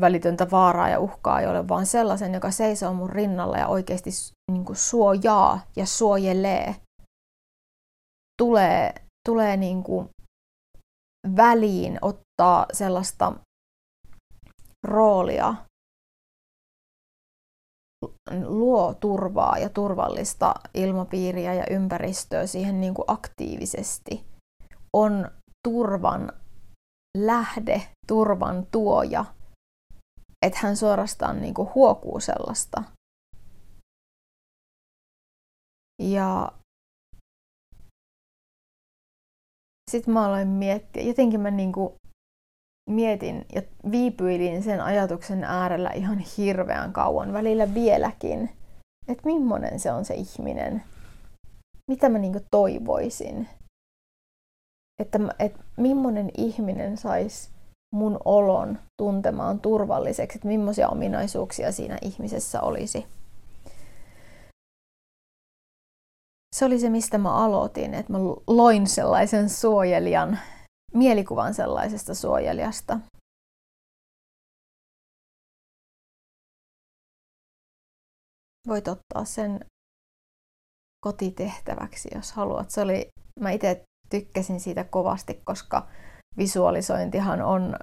välitöntä 0.00 0.50
vaaraa 0.50 0.88
ja 0.88 1.00
uhkaa 1.00 1.40
ei 1.40 1.46
ole, 1.46 1.68
vaan 1.68 1.86
sellaisen, 1.86 2.34
joka 2.34 2.50
seisoo 2.50 2.94
mun 2.94 3.10
rinnalla 3.10 3.56
ja 3.56 3.68
oikeasti 3.68 4.10
niin 4.52 4.64
kuin 4.64 4.76
suojaa 4.76 5.60
ja 5.76 5.86
suojelee. 5.86 6.76
Tulee, 8.42 8.94
tulee 9.28 9.56
niin 9.56 9.82
kuin 9.82 10.08
väliin 11.36 11.98
ottaa 12.40 12.66
sellaista 12.72 13.32
roolia, 14.86 15.54
luo 18.44 18.94
turvaa 18.94 19.58
ja 19.58 19.68
turvallista 19.68 20.54
ilmapiiriä 20.74 21.54
ja 21.54 21.64
ympäristöä 21.70 22.46
siihen 22.46 22.80
niin 22.80 22.94
kuin 22.94 23.04
aktiivisesti. 23.08 24.24
On 24.92 25.30
turvan 25.68 26.32
lähde, 27.16 27.82
turvan 28.06 28.66
tuoja 28.72 29.24
että 30.46 30.58
hän 30.62 30.76
suorastaan 30.76 31.40
niin 31.42 31.54
kuin 31.54 31.68
huokuu 31.74 32.20
sellaista. 32.20 32.82
Ja 36.02 36.52
sitten 39.90 40.14
mä 40.14 40.26
aloin 40.26 40.48
miettiä, 40.48 41.02
jotenkin 41.02 41.40
mä 41.40 41.50
niin 41.50 41.72
kuin 41.72 41.99
mietin 42.90 43.46
ja 43.54 43.62
viipyilin 43.90 44.62
sen 44.62 44.80
ajatuksen 44.80 45.44
äärellä 45.44 45.90
ihan 45.90 46.18
hirveän 46.18 46.92
kauan, 46.92 47.32
välillä 47.32 47.74
vieläkin, 47.74 48.50
että 49.08 49.22
millainen 49.24 49.80
se 49.80 49.92
on 49.92 50.04
se 50.04 50.14
ihminen, 50.14 50.82
mitä 51.90 52.08
mä 52.08 52.18
niin 52.18 52.40
toivoisin, 52.50 53.48
että, 55.00 55.18
että 55.38 55.58
millainen 55.76 56.30
ihminen 56.36 56.96
saisi 56.96 57.50
mun 57.94 58.18
olon 58.24 58.78
tuntemaan 59.02 59.60
turvalliseksi, 59.60 60.38
että 60.38 60.48
millaisia 60.48 60.88
ominaisuuksia 60.88 61.72
siinä 61.72 61.98
ihmisessä 62.02 62.60
olisi. 62.60 63.06
Se 66.56 66.64
oli 66.64 66.78
se, 66.78 66.90
mistä 66.90 67.18
mä 67.18 67.34
aloitin, 67.34 67.94
että 67.94 68.12
mä 68.12 68.18
loin 68.46 68.86
sellaisen 68.86 69.48
suojelijan, 69.48 70.38
mielikuvan 70.94 71.54
sellaisesta 71.54 72.14
suojelijasta. 72.14 73.00
Voit 78.68 78.88
ottaa 78.88 79.24
sen 79.24 79.64
kotitehtäväksi, 81.04 82.08
jos 82.14 82.32
haluat. 82.32 82.70
Se 82.70 82.80
oli, 82.80 83.08
mä 83.40 83.50
itse 83.50 83.82
tykkäsin 84.10 84.60
siitä 84.60 84.84
kovasti, 84.84 85.40
koska 85.44 85.88
visualisointihan 86.36 87.42
on, 87.42 87.74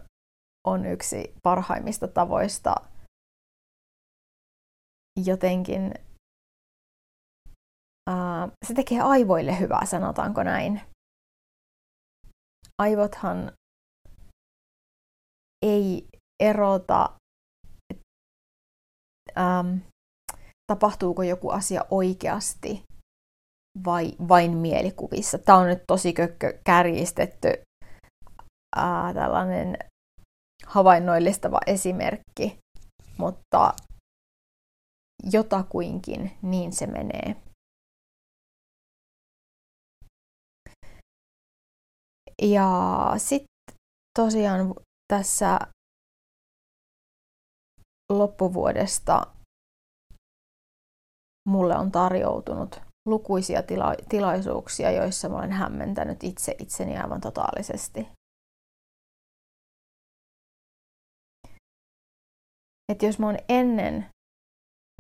on 0.68 0.86
yksi 0.86 1.34
parhaimmista 1.44 2.08
tavoista 2.08 2.76
jotenkin 5.26 5.94
se 8.66 8.74
tekee 8.76 9.02
aivoille 9.02 9.60
hyvää, 9.60 9.86
sanotaanko 9.86 10.44
näin. 10.44 10.82
Aivothan 12.82 13.52
ei 15.66 16.08
erota, 16.44 17.10
ähm, 19.38 19.78
tapahtuuko 20.72 21.24
joku 21.24 21.50
asia 21.50 21.86
oikeasti 21.92 22.84
vai 23.86 24.12
vain 24.28 24.58
mielikuvissa. 24.58 25.38
Tämä 25.38 25.58
on 25.58 25.68
nyt 25.68 25.84
tosi 25.88 26.14
kökkö 26.14 26.60
kärjistetty 26.64 27.50
ää, 28.76 29.14
tällainen 29.14 29.78
havainnoillistava 30.66 31.60
esimerkki, 31.68 32.58
mutta 33.18 33.74
jotakuinkin 35.32 36.32
niin 36.42 36.74
se 36.74 36.88
menee. 36.88 37.47
Ja 42.42 43.14
sitten 43.18 43.76
tosiaan 44.20 44.76
tässä 45.14 45.60
loppuvuodesta 48.12 49.22
mulle 51.50 51.76
on 51.76 51.92
tarjoutunut 51.92 52.82
lukuisia 53.08 53.64
tila- 53.64 54.06
tilaisuuksia, 54.10 54.92
joissa 54.92 55.30
mä 55.30 55.38
olen 55.38 55.52
hämmentänyt 55.52 56.24
itse 56.24 56.56
itseni 56.60 56.98
aivan 56.98 57.22
totaalisesti. 57.22 58.08
että 62.92 63.06
jos 63.06 63.20
mä 63.20 63.26
oon 63.26 63.38
ennen 63.50 64.06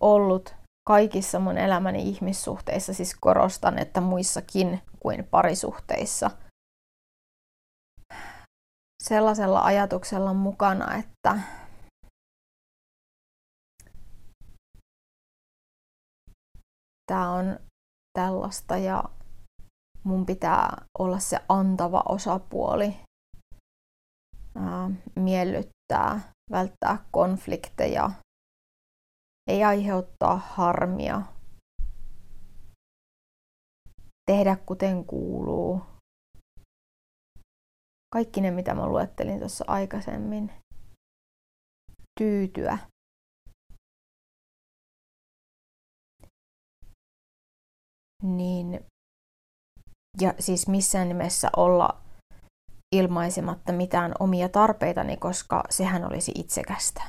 ollut 0.02 0.56
kaikissa 0.88 1.39
mun 1.39 1.58
elämäni 1.58 2.10
ihmissuhteissa, 2.10 2.93
siis 2.93 3.15
korostan, 3.19 3.80
että 3.80 4.02
muissakin 4.02 4.82
kuin 5.00 5.23
parisuhteissa, 5.23 6.32
sellaisella 9.08 9.62
ajatuksella 9.62 10.34
mukana, 10.34 10.96
että 10.96 11.39
tämä 17.12 17.32
on 17.32 17.60
tällaista 18.13 18.78
ja 18.78 19.04
mun 20.04 20.26
pitää 20.26 20.86
olla 21.00 21.20
se 21.20 21.39
antava 21.50 22.04
osapuoli, 22.10 22.96
ää, 24.56 24.91
miellyttää, 25.15 26.32
välttää 26.52 27.06
konflikteja, 27.12 28.12
ei 29.50 29.63
aiheuttaa 29.63 30.38
harmia, 30.38 31.22
tehdä 34.32 34.56
kuten 34.65 35.06
kuuluu. 35.06 35.96
Kaikki 38.13 38.41
ne, 38.41 38.52
mitä 38.52 38.74
mä 38.74 38.88
luettelin 38.88 39.39
tuossa 39.39 39.65
aikaisemmin. 39.67 40.52
Tyytyä. 42.20 42.78
Niin, 48.24 48.86
ja 50.22 50.34
siis 50.39 50.67
missään 50.67 51.08
nimessä 51.08 51.50
olla 51.58 52.02
ilmaisematta 52.96 53.72
mitään 53.72 54.12
omia 54.20 54.50
tarpeitani, 54.50 55.17
koska 55.17 55.63
sehän 55.70 56.06
olisi 56.06 56.32
itsekästä. 56.36 57.04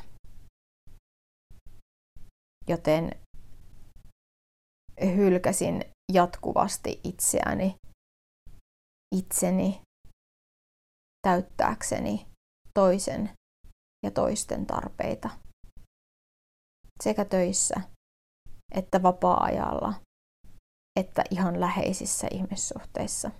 Joten 2.66 3.10
hylkäsin 5.16 5.84
jatkuvasti 6.12 7.00
itseäni, 7.04 7.74
itseni 9.16 9.80
täyttääkseni 11.22 12.26
toisen 12.74 13.30
ja 14.04 14.10
toisten 14.10 14.66
tarpeita. 14.66 15.30
Sekä 17.04 17.24
töissä 17.24 17.80
että 18.74 19.02
vapaa-ajalla 19.02 19.94
että 20.98 21.24
ihan 21.30 21.60
läheisissä 21.60 22.28
ihmissuhteissa. 22.30 23.30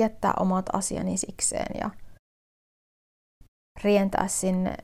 Jättää 0.00 0.34
omat 0.40 0.66
asiani 0.72 1.16
sikseen 1.16 1.80
ja 1.80 1.90
rientää 3.82 4.28
sinne, 4.28 4.76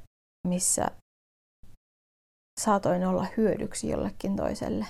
missä 0.49 0.91
saatoin 2.61 3.07
olla 3.07 3.27
hyödyksi 3.37 3.89
jollekin 3.89 4.37
toiselle. 4.37 4.87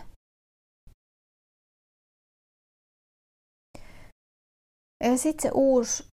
Ja 5.05 5.19
sitten 5.19 5.43
se 5.43 5.51
uusi 5.55 6.09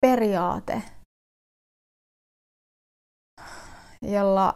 periaate, 0.00 0.82
jolla 4.02 4.54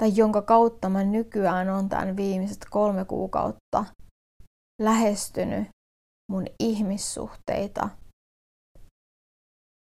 tai 0.00 0.16
jonka 0.16 0.42
kautta 0.42 0.88
mä 0.88 1.04
nykyään 1.04 1.68
on 1.68 1.88
tämän 1.88 2.16
viimeiset 2.16 2.64
kolme 2.70 3.04
kuukautta 3.04 3.84
lähestynyt 4.82 5.68
mun 6.32 6.46
ihmissuhteita. 6.58 7.88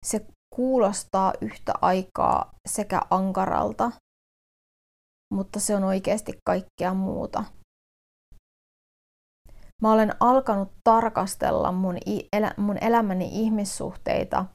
Se 0.07 0.27
kuulostaa 0.55 1.33
yhtä 1.41 1.73
aikaa 1.81 2.53
sekä 2.69 3.01
ankaralta, 3.11 3.93
mutta 5.35 5.61
se 5.61 5.77
on 5.77 5.85
oikeasti 5.85 6.33
kaikkea 6.45 6.95
muuta. 6.95 7.45
Mä 9.83 9.93
olen 9.93 10.13
alkanut 10.21 10.73
tarkastella 10.85 11.73
mun, 11.73 11.97
elä, 12.33 12.55
mun 12.57 12.79
elämäni 12.81 13.29
ihmissuhteita 13.33 14.47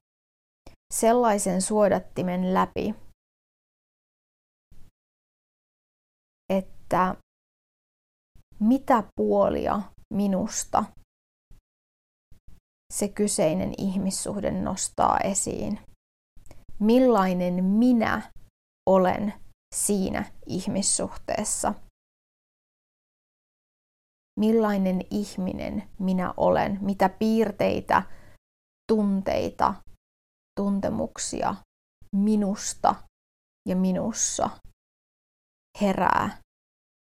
sellaisen 0.94 1.62
suodattimen 1.62 2.54
läpi, 2.54 2.96
että 6.54 7.16
mitä 8.60 9.04
puolia 9.16 9.82
minusta 10.14 10.84
se 12.94 13.08
kyseinen 13.08 13.74
ihmissuhde 13.78 14.52
nostaa 14.52 15.20
esiin. 15.20 15.80
Millainen 16.80 17.64
minä 17.64 18.32
olen 18.90 19.34
siinä 19.76 20.26
ihmissuhteessa– 20.48 21.74
millainen 24.40 25.02
ihminen 25.12 25.90
minä 26.00 26.34
olen, 26.38 26.78
mitä 26.82 27.10
piirteitä, 27.10 28.04
tunteita, 28.92 29.74
tuntemuksia 30.60 31.56
minusta 32.16 32.96
ja 33.70 33.76
minussa 33.76 34.50
herää 35.82 36.38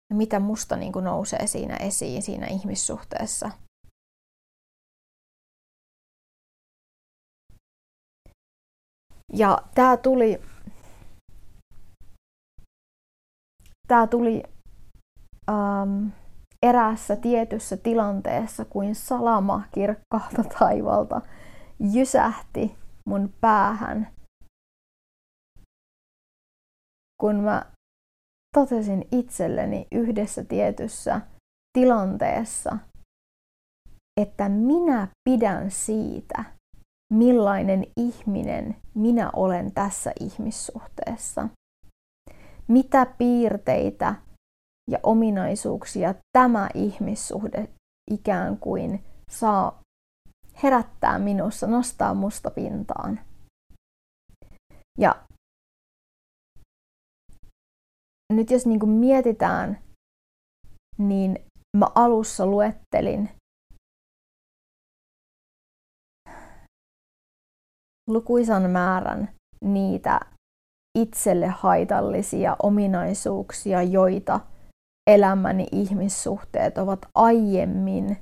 ja 0.09 0.15
mitä 0.15 0.39
musta 0.39 0.75
niin 0.75 0.93
kuin 0.93 1.05
nousee 1.05 1.47
siinä 1.47 1.75
esiin 1.75 2.23
siinä 2.23 2.47
ihmissuhteessa. 2.47 3.51
Ja 9.33 9.57
tämä 9.75 9.97
tuli, 9.97 10.41
tämä 13.87 14.07
tuli 14.07 14.43
um, 15.51 16.11
eräässä 16.65 17.15
tietyssä 17.15 17.77
tilanteessa 17.77 18.65
kuin 18.65 18.95
salama 18.95 19.63
kirkkaalta 19.73 20.43
taivalta 20.59 21.21
jysähti 21.93 22.75
mun 23.05 23.33
päähän, 23.41 24.07
kun 27.21 27.35
mä 27.35 27.65
totesin 28.55 29.07
itselleni 29.11 29.87
yhdessä 29.91 30.43
tietyssä 30.43 31.21
tilanteessa, 31.73 32.77
että 34.21 34.49
minä 34.49 35.07
pidän 35.29 35.71
siitä, 35.71 36.43
millainen 37.13 37.85
ihminen 37.97 38.75
minä 38.95 39.29
olen 39.35 39.71
tässä 39.73 40.11
ihmissuhteessa. 40.19 41.49
Mitä 42.67 43.05
piirteitä 43.05 44.15
ja 44.89 44.99
ominaisuuksia 45.03 46.15
tämä 46.37 46.69
ihmissuhde 46.73 47.69
ikään 48.11 48.57
kuin 48.57 49.03
saa 49.31 49.81
herättää 50.63 51.19
minussa, 51.19 51.67
nostaa 51.67 52.13
musta 52.13 52.51
pintaan. 52.51 53.19
Ja 54.97 55.23
nyt 58.33 58.51
jos 58.51 58.65
niin 58.65 58.79
kuin 58.79 58.89
mietitään, 58.89 59.79
niin 60.97 61.45
mä 61.77 61.87
alussa 61.95 62.45
luettelin 62.45 63.29
lukuisan 68.09 68.69
määrän 68.69 69.29
niitä 69.65 70.19
itselle 70.97 71.47
haitallisia 71.47 72.55
ominaisuuksia, 72.63 73.83
joita 73.83 74.39
elämäni 75.09 75.67
ihmissuhteet 75.71 76.77
ovat 76.77 76.99
aiemmin 77.15 78.17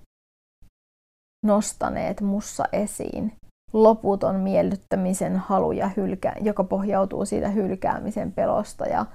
nostaneet 1.45 2.21
mussa 2.21 2.65
esiin 2.71 3.33
loputon 3.73 4.35
miellyttämisen 4.35 5.37
halu, 5.37 5.71
ja 5.71 5.89
hylkä, 5.97 6.33
joka 6.41 6.63
pohjautuu 6.63 7.25
siitä 7.25 7.49
hylkäämisen 7.49 8.31
pelosta. 8.31 8.85
Ja 8.85 9.05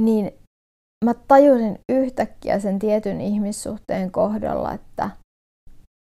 niin 0.00 0.32
mä 1.04 1.14
tajusin 1.28 1.78
yhtäkkiä 1.92 2.58
sen 2.58 2.78
tietyn 2.78 3.20
ihmissuhteen 3.20 4.12
kohdalla, 4.12 4.72
että 4.72 5.10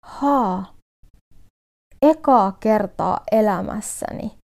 haa, 0.05 0.76
ekaa 2.01 2.51
kertaa 2.51 3.19
elämässäni 3.31 4.37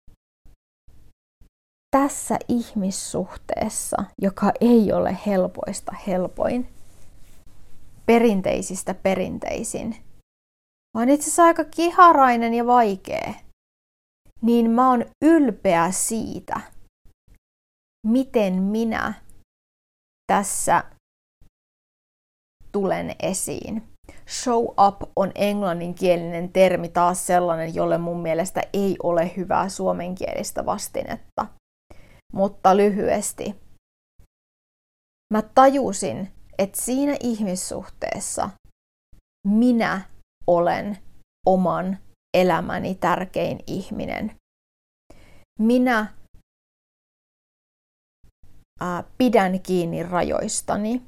tässä 1.96 2.38
ihmissuhteessa, 2.48 4.04
joka 4.22 4.52
ei 4.60 4.92
ole 4.92 5.18
helpoista 5.26 5.92
helpoin, 6.06 6.68
perinteisistä 8.06 8.94
perinteisin, 8.94 9.96
vaan 10.96 11.08
itse 11.08 11.24
asiassa 11.24 11.44
aika 11.44 11.64
kiharainen 11.64 12.54
ja 12.54 12.66
vaikea, 12.66 13.34
niin 14.42 14.70
mä 14.70 14.90
oon 14.90 15.04
ylpeä 15.24 15.90
siitä, 15.90 16.60
miten 18.06 18.54
minä 18.62 19.14
tässä 20.32 20.84
tulen 22.72 23.16
esiin 23.22 23.91
show 24.32 24.64
up 24.64 25.02
on 25.16 25.32
englanninkielinen 25.34 26.52
termi 26.52 26.88
taas 26.88 27.26
sellainen, 27.26 27.74
jolle 27.74 27.98
mun 27.98 28.22
mielestä 28.22 28.62
ei 28.72 28.96
ole 29.02 29.36
hyvää 29.36 29.68
suomenkielistä 29.68 30.66
vastinetta. 30.66 31.46
Mutta 32.32 32.76
lyhyesti. 32.76 33.54
mä 35.34 35.42
tajusin, 35.42 36.32
että 36.58 36.82
siinä 36.82 37.16
ihmissuhteessa 37.20 38.50
minä 39.48 40.00
olen 40.46 40.98
oman 41.46 41.98
elämäni 42.36 42.94
tärkein 42.94 43.58
ihminen. 43.66 44.36
Minä 45.58 46.14
ää, 48.80 49.04
pidän 49.18 49.60
kiinni 49.60 50.02
rajoistani. 50.02 51.02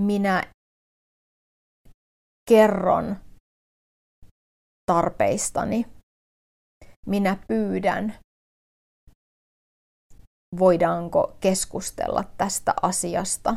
Minä 0.00 0.42
kerron 2.48 3.16
tarpeistani. 4.86 5.86
Minä 7.06 7.36
pyydän, 7.48 8.14
voidaanko 10.58 11.36
keskustella 11.40 12.24
tästä 12.38 12.74
asiasta, 12.82 13.56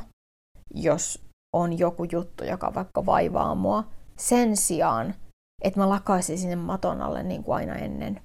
jos 0.73 1.25
on 1.55 1.79
joku 1.79 2.03
juttu, 2.03 2.43
joka 2.43 2.73
vaikka 2.73 3.05
vaivaa 3.05 3.55
mua, 3.55 3.83
sen 4.17 4.57
sijaan, 4.57 5.15
että 5.63 5.79
mä 5.79 5.89
lakaisin 5.89 6.37
sinne 6.37 6.55
maton 6.55 7.01
alle 7.01 7.23
niin 7.23 7.43
kuin 7.43 7.55
aina 7.55 7.75
ennen. 7.75 8.21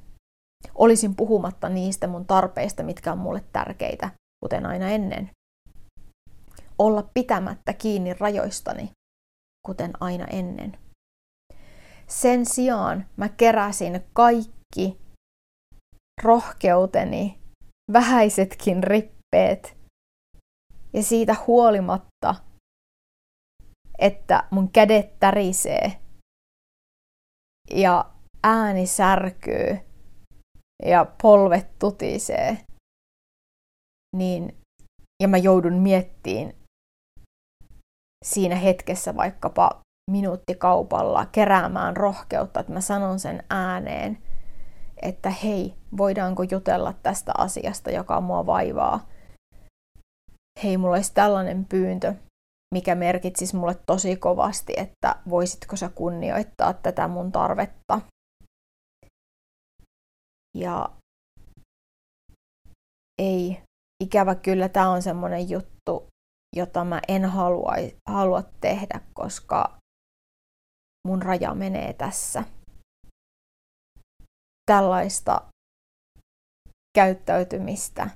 Olisin 0.74 1.16
puhumatta 1.16 1.68
niistä 1.68 2.06
mun 2.06 2.26
tarpeista, 2.26 2.82
mitkä 2.82 3.12
on 3.12 3.18
mulle 3.18 3.44
tärkeitä, 3.52 4.10
kuten 4.44 4.66
aina 4.66 4.88
ennen. 4.88 5.30
Olla 6.78 7.10
pitämättä 7.14 7.72
kiinni 7.72 8.14
rajoistani, 8.14 8.90
kuten 9.66 9.92
aina 10.00 10.24
ennen. 10.24 10.78
Sen 12.06 12.46
sijaan 12.46 13.06
mä 13.16 13.28
keräsin 13.28 14.04
kaikki 14.12 15.00
rohkeuteni, 16.22 17.38
vähäisetkin 17.92 18.82
rippeet, 18.82 19.76
ja 20.92 21.02
siitä 21.02 21.36
huolimatta, 21.46 22.34
että 23.98 24.48
mun 24.50 24.70
kädet 24.72 25.18
tärisee 25.20 26.00
ja 27.74 28.10
ääni 28.42 28.86
särkyy 28.86 29.78
ja 30.82 31.06
polvet 31.22 31.78
tutisee, 31.78 32.64
niin, 34.16 34.56
ja 35.22 35.28
mä 35.28 35.36
joudun 35.36 35.74
miettiin 35.74 36.59
siinä 38.24 38.56
hetkessä 38.56 39.16
vaikkapa 39.16 39.80
minuuttikaupalla 40.10 41.26
keräämään 41.26 41.96
rohkeutta, 41.96 42.60
että 42.60 42.72
mä 42.72 42.80
sanon 42.80 43.18
sen 43.18 43.44
ääneen, 43.50 44.18
että 45.02 45.30
hei, 45.30 45.74
voidaanko 45.96 46.42
jutella 46.42 46.94
tästä 47.02 47.32
asiasta, 47.38 47.90
joka 47.90 48.20
mua 48.20 48.46
vaivaa. 48.46 49.08
Hei, 50.62 50.76
mulla 50.76 50.94
olisi 50.94 51.14
tällainen 51.14 51.64
pyyntö, 51.64 52.14
mikä 52.74 52.94
merkitsisi 52.94 53.56
mulle 53.56 53.74
tosi 53.86 54.16
kovasti, 54.16 54.72
että 54.76 55.16
voisitko 55.30 55.76
sä 55.76 55.88
kunnioittaa 55.88 56.72
tätä 56.72 57.08
mun 57.08 57.32
tarvetta. 57.32 58.00
Ja 60.56 60.90
ei, 63.22 63.62
ikävä 64.04 64.34
kyllä 64.34 64.68
tämä 64.68 64.90
on 64.90 65.02
semmoinen 65.02 65.50
juttu, 65.50 66.06
jota 66.56 66.84
mä 66.84 67.00
en 67.08 67.24
halua, 67.24 67.72
halua 68.08 68.42
tehdä, 68.60 69.00
koska 69.14 69.78
mun 71.06 71.22
raja 71.22 71.54
menee 71.54 71.92
tässä. 71.92 72.44
Tällaista 74.66 75.50
käyttäytymistä 76.94 78.10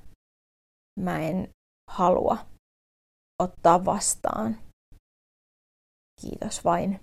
mä 1.01 1.19
en 1.19 1.49
halua 1.91 2.47
ottaa 3.43 3.85
vastaan. 3.85 4.59
Kiitos 6.21 6.65
vain. 6.65 7.01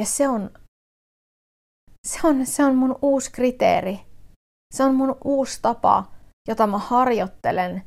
Ja 0.00 0.06
se 0.06 0.28
on, 0.28 0.50
se 2.08 2.18
on, 2.24 2.46
se 2.46 2.64
on 2.64 2.74
mun 2.76 2.98
uusi 3.02 3.32
kriteeri. 3.32 4.00
Se 4.74 4.82
on 4.82 4.94
mun 4.94 5.16
uusi 5.24 5.62
tapa, 5.62 6.12
jota 6.48 6.66
mä 6.66 6.78
harjoittelen 6.78 7.82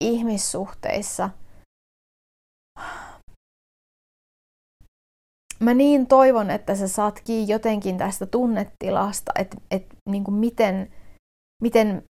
ihmissuhteissa. 0.00 1.30
Mä 5.60 5.74
niin 5.74 6.06
toivon, 6.06 6.50
että 6.50 6.74
sä 6.74 6.88
saat 6.88 7.20
kiinni 7.20 7.52
jotenkin 7.52 7.98
tästä 7.98 8.26
tunnetilasta, 8.26 9.32
että, 9.38 9.56
että 9.70 9.96
niin 10.08 10.24
kuin 10.24 10.34
miten, 10.34 10.92
miten 11.62 12.02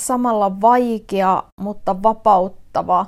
samalla 0.00 0.60
vaikea, 0.60 1.42
mutta 1.60 2.02
vapauttava, 2.02 3.06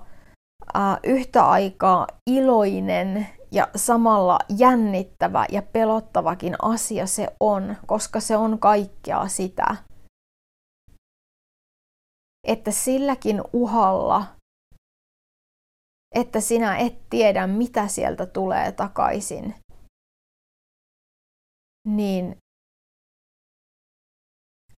ää, 0.74 0.98
yhtä 1.04 1.44
aikaa 1.44 2.06
iloinen 2.30 3.26
ja 3.52 3.68
samalla 3.76 4.38
jännittävä 4.58 5.46
ja 5.52 5.62
pelottavakin 5.62 6.56
asia 6.62 7.06
se 7.06 7.28
on, 7.40 7.76
koska 7.86 8.20
se 8.20 8.36
on 8.36 8.58
kaikkea 8.58 9.28
sitä. 9.28 9.76
Että 12.46 12.70
silläkin 12.70 13.42
uhalla, 13.52 14.36
että 16.14 16.40
sinä 16.40 16.76
et 16.76 17.08
tiedä, 17.10 17.46
mitä 17.46 17.88
sieltä 17.88 18.26
tulee 18.26 18.72
takaisin, 18.72 19.54
niin 21.88 22.36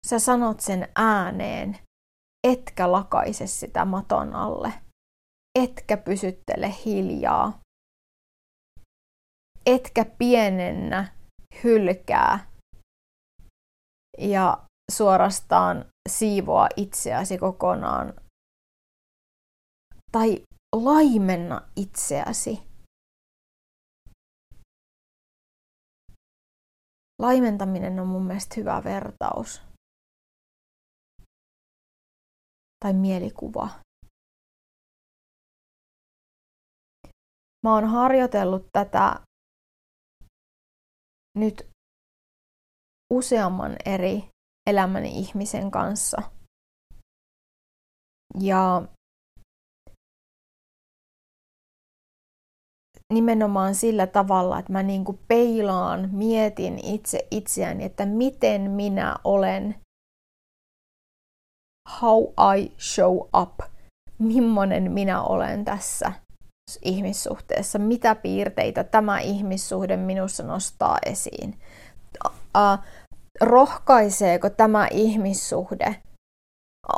sä 0.08 0.20
sanot 0.20 0.60
sen 0.60 0.88
ääneen 0.96 1.80
etkä 2.48 2.92
lakaise 2.92 3.48
sitä 3.48 3.86
maton 3.86 4.36
alle, 4.36 4.74
etkä 5.60 5.98
pysyttele 5.98 6.74
hiljaa, 6.86 7.60
etkä 9.66 10.06
pienennä, 10.06 11.16
hylkää 11.64 12.52
ja 14.18 14.66
suorastaan 14.92 15.86
siivoa 16.10 16.68
itseäsi 16.78 17.38
kokonaan 17.38 18.14
tai 20.12 20.44
laimenna 20.76 21.62
itseäsi. 21.76 22.72
Laimentaminen 27.22 28.00
on 28.00 28.08
mun 28.08 28.24
mielestä 28.26 28.56
hyvä 28.58 28.84
vertaus 28.84 29.62
tai 32.80 32.94
mielikuva. 32.94 33.70
Mä 37.64 37.74
oon 37.74 37.86
harjoitellut 37.86 38.68
tätä 38.74 39.20
nyt 41.38 41.70
useamman 43.14 43.76
eri 43.86 44.31
elämäni 44.70 45.10
ihmisen 45.10 45.72
kanssa. 45.72 46.22
Ja 48.40 48.82
nimenomaan 53.14 53.76
sillä 53.76 54.08
tavalla, 54.08 54.60
että 54.60 54.72
mä 54.72 54.84
niinku 54.84 55.20
peilaan, 55.28 56.10
mietin 56.12 56.80
itse 56.86 57.28
itseäni, 57.32 57.84
että 57.84 58.06
miten 58.06 58.72
minä 58.72 59.16
olen 59.24 59.76
how 62.02 62.24
I 62.58 62.72
show 62.80 63.18
up, 63.42 63.60
millainen 64.20 64.92
minä 64.92 65.24
olen 65.24 65.66
tässä 65.66 66.12
ihmissuhteessa, 66.82 67.80
mitä 67.80 68.16
piirteitä 68.16 68.84
tämä 68.84 69.20
ihmissuhde 69.20 69.98
minussa 69.98 70.44
nostaa 70.44 70.98
esiin. 71.06 71.60
Uh, 72.28 72.86
rohkaiseeko 73.42 74.50
tämä 74.50 74.88
ihmissuhde, 74.92 75.96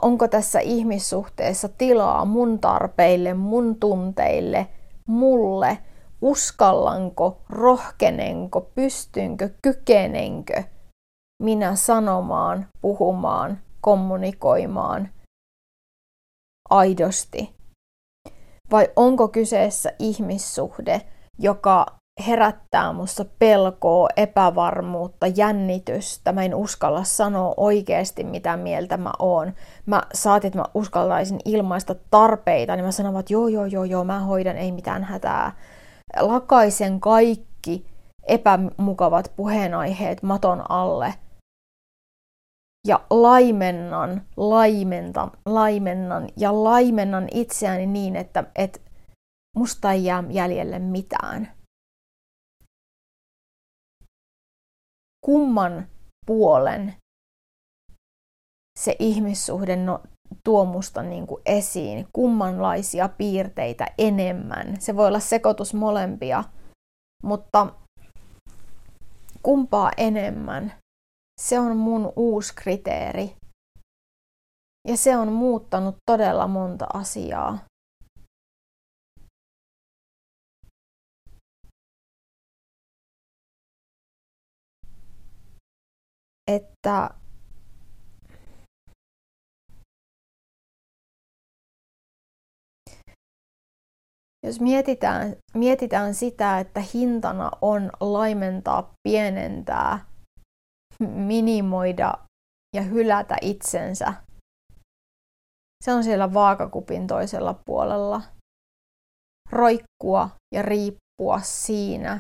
onko 0.01 0.27
tässä 0.27 0.59
ihmissuhteessa 0.59 1.69
tilaa 1.69 2.25
mun 2.25 2.59
tarpeille, 2.59 3.33
mun 3.33 3.79
tunteille, 3.79 4.67
mulle, 5.07 5.77
uskallanko, 6.21 7.41
rohkenenko, 7.49 8.61
pystynkö, 8.61 9.49
kykenenkö 9.61 10.63
minä 11.43 11.75
sanomaan, 11.75 12.67
puhumaan, 12.81 13.59
kommunikoimaan 13.81 15.09
aidosti? 16.69 17.55
Vai 18.71 18.89
onko 18.95 19.27
kyseessä 19.27 19.93
ihmissuhde, 19.99 21.01
joka 21.39 21.85
herättää 22.27 22.93
musta 22.93 23.25
pelkoa, 23.39 24.07
epävarmuutta, 24.17 25.27
jännitystä. 25.27 26.31
Mä 26.31 26.43
en 26.43 26.55
uskalla 26.55 27.03
sanoa 27.03 27.53
oikeasti, 27.57 28.23
mitä 28.23 28.57
mieltä 28.57 28.97
mä 28.97 29.11
oon. 29.19 29.53
Mä 29.85 30.01
saatin, 30.13 30.47
että 30.47 30.59
mä 30.59 30.65
uskaltaisin 30.73 31.39
ilmaista 31.45 31.95
tarpeita, 32.11 32.75
niin 32.75 32.85
mä 32.85 32.91
sanon, 32.91 33.19
että 33.19 33.33
joo, 33.33 33.47
joo, 33.47 33.65
joo, 33.65 33.83
joo, 33.83 34.03
mä 34.03 34.19
hoidan, 34.19 34.57
ei 34.57 34.71
mitään 34.71 35.03
hätää. 35.03 35.51
Lakaisen 36.19 36.99
kaikki 36.99 37.85
epämukavat 38.27 39.31
puheenaiheet 39.35 40.23
maton 40.23 40.71
alle 40.71 41.13
ja 42.87 43.01
laimennan, 43.09 44.21
laimenta, 44.37 45.27
laimennan 45.45 46.29
ja 46.37 46.63
laimennan 46.63 47.27
itseäni 47.31 47.85
niin, 47.85 48.15
että, 48.15 48.43
että 48.55 48.79
musta 49.57 49.91
ei 49.91 50.05
jää 50.05 50.23
jäljelle 50.29 50.79
mitään. 50.79 51.62
Kumman 55.25 55.87
puolen 56.25 56.95
se 58.79 58.95
ihmissuhde 58.99 59.75
no, 59.75 60.01
tuo 60.43 60.65
musta 60.65 61.03
niin 61.03 61.27
kuin 61.27 61.41
esiin, 61.45 62.07
kummanlaisia 62.13 63.09
piirteitä 63.09 63.87
enemmän. 63.97 64.81
Se 64.81 64.95
voi 64.95 65.07
olla 65.07 65.19
sekoitus 65.19 65.73
molempia, 65.73 66.43
mutta 67.23 67.73
kumpaa 69.43 69.91
enemmän, 69.97 70.73
se 71.41 71.59
on 71.59 71.77
mun 71.77 72.13
uusi 72.15 72.53
kriteeri. 72.55 73.35
Ja 74.87 74.97
se 74.97 75.17
on 75.17 75.31
muuttanut 75.31 75.95
todella 76.05 76.47
monta 76.47 76.85
asiaa. 76.93 77.59
Että 86.51 87.09
Jos 94.45 94.59
mietitään, 94.61 95.35
mietitään 95.53 96.13
sitä, 96.13 96.59
että 96.59 96.79
hintana 96.93 97.51
on 97.61 97.89
laimentaa, 97.99 98.93
pienentää, 99.07 100.05
minimoida 100.99 102.13
ja 102.75 102.81
hylätä 102.81 103.37
itsensä, 103.41 104.13
se 105.83 105.93
on 105.93 106.03
siellä 106.03 106.33
vaakakupin 106.33 107.07
toisella 107.07 107.59
puolella. 107.65 108.21
Roikkua 109.49 110.29
ja 110.55 110.61
riippua 110.61 111.39
siinä 111.41 112.19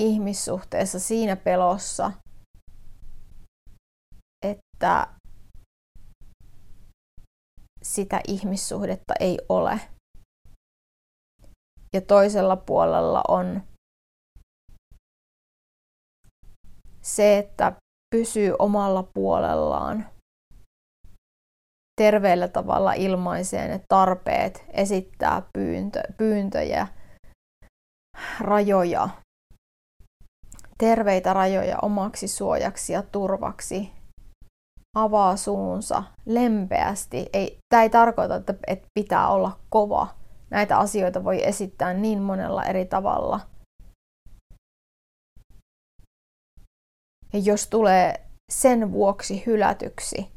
ihmissuhteessa, 0.00 0.98
siinä 0.98 1.36
pelossa, 1.36 2.12
että 4.46 5.08
sitä 7.82 8.20
ihmissuhdetta 8.28 9.14
ei 9.20 9.38
ole. 9.48 9.80
Ja 11.94 12.00
toisella 12.00 12.56
puolella 12.56 13.22
on 13.28 13.62
se, 17.02 17.38
että 17.38 17.72
pysyy 18.14 18.54
omalla 18.58 19.02
puolellaan. 19.14 20.06
Terveellä 22.00 22.48
tavalla 22.48 22.92
ilmaisee 22.92 23.68
ne 23.68 23.80
tarpeet, 23.88 24.64
esittää 24.68 25.42
pyyntö, 25.52 26.02
pyyntöjä, 26.16 26.86
rajoja, 28.40 29.08
terveitä 30.80 31.32
rajoja 31.32 31.78
omaksi 31.82 32.28
suojaksi 32.28 32.92
ja 32.92 33.02
turvaksi 33.02 33.92
avaa 34.96 35.36
suunsa 35.36 36.02
lempeästi. 36.26 37.26
Ei, 37.32 37.58
tämä 37.68 37.82
ei 37.82 37.90
tarkoita, 37.90 38.36
että, 38.36 38.54
että 38.66 38.86
pitää 38.94 39.28
olla 39.28 39.58
kova. 39.68 40.08
Näitä 40.50 40.78
asioita 40.78 41.24
voi 41.24 41.46
esittää 41.46 41.94
niin 41.94 42.22
monella 42.22 42.64
eri 42.64 42.84
tavalla. 42.84 43.40
Ja 47.32 47.38
jos 47.38 47.66
tulee 47.66 48.26
sen 48.52 48.92
vuoksi 48.92 49.42
hylätyksi, 49.46 50.28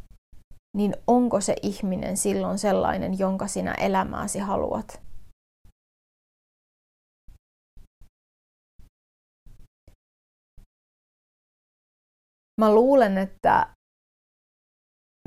niin 0.78 0.96
onko 1.08 1.42
se 1.42 1.56
ihminen 1.62 2.18
silloin 2.18 2.60
sellainen, 2.60 3.20
jonka 3.20 3.48
sinä 3.48 3.74
elämääsi 3.74 4.40
haluat? 4.40 5.02
Mä 12.64 12.76
luulen, 12.76 13.18
että 13.18 13.68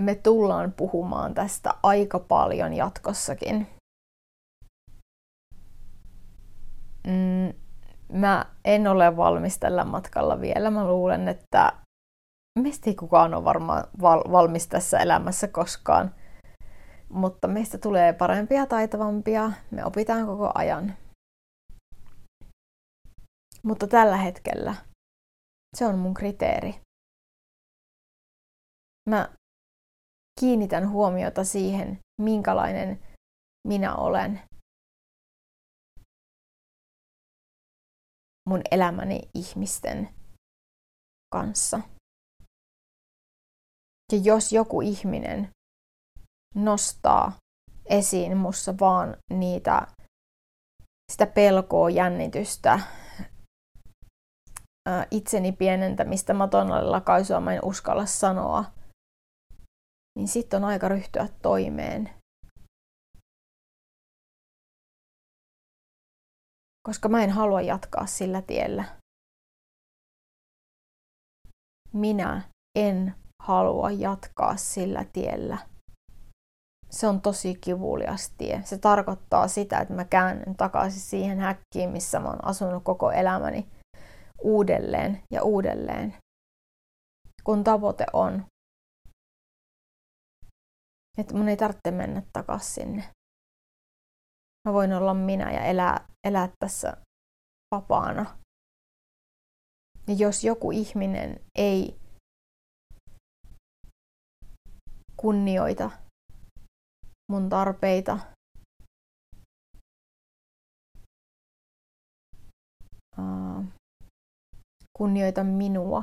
me 0.01 0.15
tullaan 0.15 0.73
puhumaan 0.73 1.35
tästä 1.35 1.75
aika 1.83 2.19
paljon 2.19 2.75
jatkossakin. 2.75 3.67
Mm, 7.07 7.53
mä 8.13 8.45
en 8.65 8.87
ole 8.89 9.17
valmis 9.17 9.59
tällä 9.59 9.85
matkalla 9.85 10.41
vielä. 10.41 10.71
Mä 10.71 10.87
luulen, 10.87 11.29
että 11.29 11.73
meistä 12.59 12.91
ei 12.91 12.95
kukaan 12.95 13.35
ole 13.35 13.45
varmaan 13.45 13.85
val- 14.01 14.33
valmis 14.33 14.69
tässä 14.69 14.99
elämässä 14.99 15.49
koskaan. 15.49 16.15
Mutta 17.09 17.49
meistä 17.49 17.79
tulee 17.79 18.13
parempia 18.13 18.67
taitavampia. 18.67 19.53
Me 19.71 19.85
opitaan 19.85 20.27
koko 20.27 20.53
ajan. 20.55 20.95
Mutta 23.63 23.87
tällä 23.87 24.17
hetkellä 24.17 24.75
se 25.77 25.87
on 25.87 25.99
mun 25.99 26.15
kriteeri. 26.15 26.86
Mä 29.11 29.29
kiinnitän 30.41 30.91
huomiota 30.91 31.45
siihen, 31.45 31.99
minkälainen 32.21 33.03
minä 33.69 33.97
olen 33.97 34.43
mun 38.49 38.61
elämäni 38.71 39.21
ihmisten 39.35 40.09
kanssa. 41.33 41.81
Ja 44.13 44.19
jos 44.25 44.53
joku 44.53 44.81
ihminen 44.81 45.51
nostaa 46.55 47.33
esiin 47.87 48.37
mussa 48.37 48.75
vaan 48.81 49.17
niitä, 49.31 49.87
sitä 51.13 51.27
pelkoa, 51.27 51.91
jännitystä, 51.91 52.81
itseni 55.11 55.53
pienentämistä, 55.53 56.35
maton 56.35 56.93
lakaisua 56.93 57.41
mä 57.41 57.55
en 57.55 57.65
uskalla 57.65 58.07
sanoa, 58.07 58.65
niin 60.17 60.29
sitten 60.29 60.65
on 60.65 60.71
aika 60.71 60.89
ryhtyä 60.89 61.29
toimeen. 61.43 62.11
Koska 66.87 67.09
mä 67.09 67.25
en 67.25 67.31
halua 67.31 67.61
jatkaa 67.61 68.07
sillä 68.07 68.43
tiellä. 68.43 68.85
Minä 71.93 72.43
en 72.79 73.15
halua 73.43 73.91
jatkaa 73.91 74.57
sillä 74.57 75.05
tiellä. 75.13 75.59
Se 76.91 77.07
on 77.07 77.21
tosi 77.21 77.55
kivulias 77.55 78.31
tie. 78.39 78.63
Se 78.65 78.79
tarkoittaa 78.79 79.49
sitä, 79.49 79.79
että 79.79 79.95
mä 79.95 80.05
käännyn 80.05 80.57
takaisin 80.57 81.01
siihen 81.01 81.39
häkkiin, 81.39 81.91
missä 81.91 82.21
mä 82.21 82.29
oon 82.29 82.45
asunut 82.45 82.85
koko 82.85 83.11
elämäni 83.11 83.69
uudelleen 84.43 85.23
ja 85.31 85.43
uudelleen. 85.43 86.17
Kun 87.45 87.65
tavoite 87.65 88.07
on 88.13 88.47
että 91.19 91.35
mun 91.35 91.49
ei 91.49 91.57
tarvitse 91.57 91.91
mennä 91.91 92.23
takaisin 92.33 92.75
sinne. 92.75 93.05
Mä 94.69 94.73
voin 94.73 94.93
olla 94.93 95.15
minä 95.15 95.53
ja 95.53 95.65
elää, 95.65 96.09
elää 96.25 96.49
tässä 96.59 96.97
vapaana. 97.75 98.39
Ja 100.07 100.15
jos 100.15 100.45
joku 100.45 100.71
ihminen 100.71 101.41
ei 101.55 101.99
kunnioita 105.17 105.91
mun 107.33 107.49
tarpeita, 107.49 108.19
kunnioita 114.99 115.45
minua, 115.45 116.03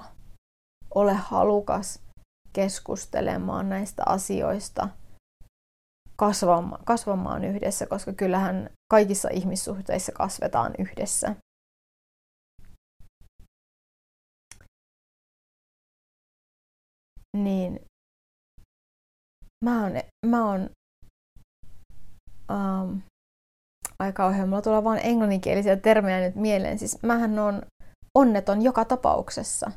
ole 0.95 1.13
halukas 1.13 2.03
keskustelemaan 2.53 3.69
näistä 3.69 4.03
asioista– 4.05 4.89
kasvamaan, 6.23 6.83
kasvamaan 6.85 7.43
yhdessä, 7.43 7.85
koska 7.85 8.13
kyllähän 8.13 8.69
kaikissa 8.91 9.29
ihmissuhteissa 9.29 10.11
kasvetaan 10.11 10.73
yhdessä. 10.79 11.35
Niin 17.37 17.79
mä 19.65 19.83
oon, 19.83 19.91
mä 20.25 20.49
oon 20.49 20.69
um, 22.51 23.01
aika 23.99 24.25
ohjelma. 24.25 24.49
Mulla 24.49 24.61
tulee 24.61 24.83
vaan 24.83 24.99
englanninkielisiä 25.03 25.75
termejä 25.75 26.19
nyt 26.19 26.35
mieleen. 26.35 26.79
Siis 26.79 27.03
mähän 27.03 27.39
on 27.39 27.61
onneton 28.15 28.61
joka 28.61 28.85
tapauksessa. 28.85 29.71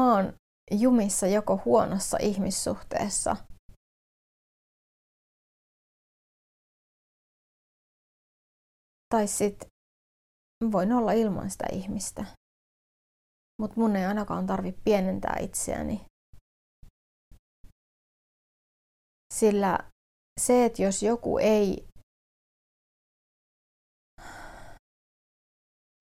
Mä 0.00 0.14
oon 0.14 0.32
jumissa 0.70 1.26
joko 1.26 1.60
huonossa 1.64 2.18
ihmissuhteessa– 2.20 3.36
Tai 9.12 9.28
sitten 9.28 9.68
voin 10.72 10.92
olla 10.92 11.12
ilman 11.12 11.50
sitä 11.50 11.66
ihmistä. 11.72 12.24
Mutta 13.60 13.80
mun 13.80 13.96
ei 13.96 14.04
ainakaan 14.06 14.46
tarvi 14.46 14.72
pienentää 14.84 15.36
itseäni. 15.40 16.04
Sillä 19.34 19.78
se, 20.40 20.64
että 20.64 20.82
jos 20.82 21.02
joku 21.02 21.38
ei 21.38 21.88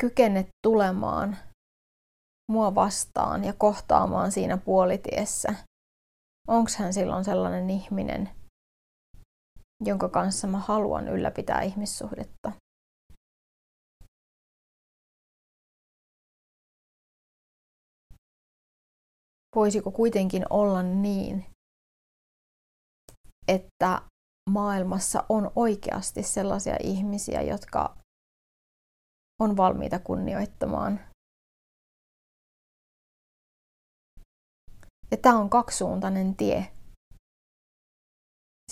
kykene 0.02 0.48
tulemaan 0.68 1.38
mua 2.52 2.76
vastaan 2.76 3.44
ja 3.44 3.54
kohtaamaan 3.54 4.32
siinä 4.32 4.58
puolitiessä, 4.58 5.56
onko 6.48 6.72
hän 6.78 6.94
silloin 6.94 7.26
sellainen 7.26 7.70
ihminen, 7.70 8.30
jonka 9.86 10.10
kanssa 10.10 10.48
mä 10.48 10.60
haluan 10.60 11.08
ylläpitää 11.08 11.62
ihmissuhdetta. 11.62 12.52
Voisiko 19.56 19.92
kuitenkin 19.92 20.46
olla 20.50 20.84
niin, 20.84 21.46
että 23.48 24.02
maailmassa 24.50 25.24
on 25.30 25.52
oikeasti 25.56 26.24
sellaisia 26.24 26.76
ihmisiä, 26.84 27.42
jotka 27.42 27.98
on 29.40 29.58
valmiita 29.58 30.00
kunnioittamaan. 30.00 31.00
Ja 35.12 35.18
tämä 35.22 35.40
on 35.40 35.50
kaksisuuntainen 35.50 36.36
tie. 36.36 36.72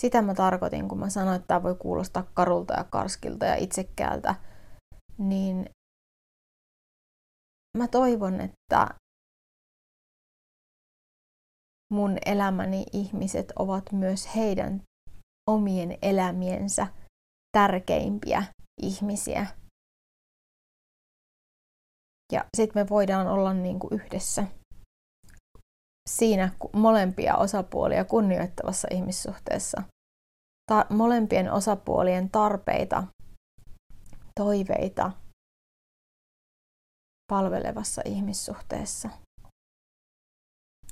Sitä 0.00 0.22
mä 0.22 0.34
tarkoitin, 0.34 0.88
kun 0.88 0.98
mä 0.98 1.10
sanoin, 1.10 1.36
että 1.36 1.46
tämä 1.46 1.62
voi 1.62 1.74
kuulostaa 1.74 2.30
karulta 2.34 2.74
ja 2.74 2.84
karskilta 2.84 3.46
ja 3.46 3.54
itsekkäältä, 3.54 4.34
niin 5.18 5.70
mä 7.78 7.88
toivon, 7.88 8.40
että 8.40 8.99
mun 11.92 12.18
elämäni 12.26 12.84
ihmiset 12.92 13.52
ovat 13.58 13.92
myös 13.92 14.36
heidän 14.36 14.82
omien 15.50 15.98
elämiensä 16.02 16.86
tärkeimpiä 17.52 18.42
ihmisiä. 18.82 19.46
Ja 22.32 22.44
sitten 22.56 22.82
me 22.82 22.88
voidaan 22.88 23.26
olla 23.26 23.54
niin 23.54 23.78
kuin 23.78 23.92
yhdessä 23.92 24.46
siinä 26.10 26.52
molempia 26.72 27.36
osapuolia 27.36 28.04
kunnioittavassa 28.04 28.88
ihmissuhteessa. 28.90 29.82
Ta- 30.70 30.86
molempien 30.90 31.52
osapuolien 31.52 32.30
tarpeita, 32.30 33.04
toiveita 34.40 35.12
palvelevassa 37.30 38.02
ihmissuhteessa. 38.04 39.10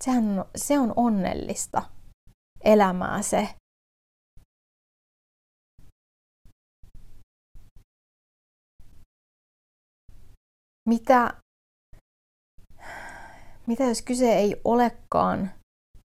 Sehän 0.05 0.39
on, 0.39 0.45
se 0.57 0.79
on 0.79 0.93
onnellista 0.97 1.83
elämää 2.65 3.23
se. 3.23 3.49
Mitä 10.89 11.41
mitä 13.67 13.85
jos 13.85 14.03
kyse 14.03 14.33
ei 14.33 14.61
olekaan 14.65 15.51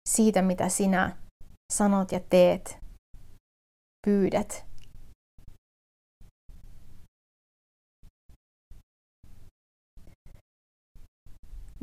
siitä, 0.08 0.42
mitä 0.42 0.68
sinä 0.68 1.16
sanot 1.72 2.12
ja 2.12 2.20
teet, 2.20 2.78
pyydät? 4.06 4.66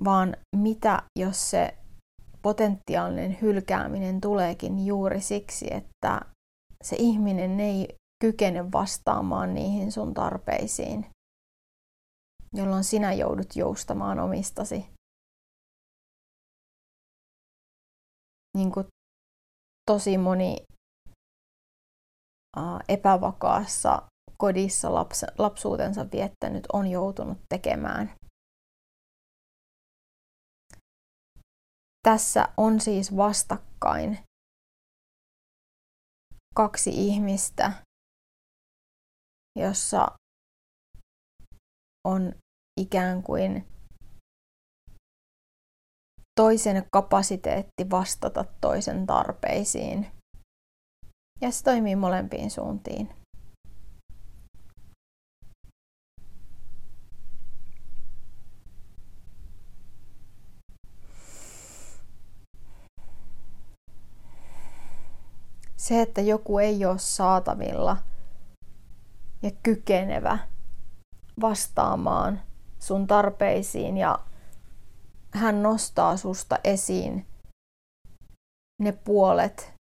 Vaan 0.03 0.37
mitä 0.55 1.03
jos 1.19 1.49
se 1.49 1.78
potentiaalinen 2.41 3.37
hylkääminen 3.41 4.21
tuleekin 4.21 4.85
juuri 4.85 5.21
siksi, 5.21 5.73
että 5.73 6.21
se 6.83 6.95
ihminen 6.99 7.59
ei 7.59 7.87
kykene 8.21 8.71
vastaamaan 8.71 9.53
niihin 9.53 9.91
sun 9.91 10.13
tarpeisiin, 10.13 11.05
jolloin 12.53 12.83
sinä 12.83 13.13
joudut 13.13 13.55
joustamaan 13.55 14.19
omistasi 14.19 14.85
niin 18.57 18.71
kuin 18.71 18.87
tosi 19.91 20.17
moni 20.17 20.57
epävakaassa 22.87 24.01
kodissa 24.37 24.93
laps, 24.93 25.25
lapsuutensa 25.37 26.05
viettänyt 26.11 26.63
on 26.73 26.87
joutunut 26.87 27.37
tekemään. 27.49 28.18
Tässä 32.03 32.47
on 32.57 32.81
siis 32.81 33.15
vastakkain 33.15 34.19
kaksi 36.55 36.89
ihmistä, 36.89 37.71
jossa 39.55 40.07
on 42.07 42.35
ikään 42.79 43.23
kuin 43.23 43.67
toisen 46.35 46.87
kapasiteetti 46.91 47.89
vastata 47.91 48.45
toisen 48.61 49.07
tarpeisiin. 49.07 50.07
Ja 51.41 51.51
se 51.51 51.63
toimii 51.63 51.95
molempiin 51.95 52.51
suuntiin. 52.51 53.18
Se, 65.89 66.01
että 66.01 66.21
joku 66.21 66.59
ei 66.59 66.85
ole 66.85 66.99
saatavilla 66.99 67.97
ja 69.41 69.51
kykenevä 69.63 70.39
vastaamaan 71.41 72.41
sun 72.79 73.07
tarpeisiin 73.07 73.97
ja 73.97 74.19
hän 75.31 75.63
nostaa 75.63 76.17
susta 76.17 76.59
esiin 76.63 77.25
ne 78.81 78.91
puolet, 78.91 79.73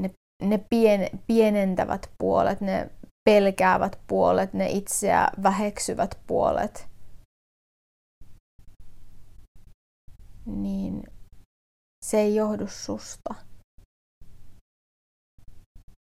ne, 0.00 0.10
ne 0.42 0.58
pien, 0.70 1.20
pienentävät 1.26 2.10
puolet, 2.18 2.60
ne 2.60 2.90
pelkäävät 3.24 4.00
puolet, 4.06 4.52
ne 4.52 4.70
itseä 4.70 5.28
väheksyvät 5.42 6.18
puolet. 6.26 6.88
Niin 10.46 11.04
se 12.04 12.20
ei 12.20 12.34
johdu 12.34 12.66
susta. 12.68 13.53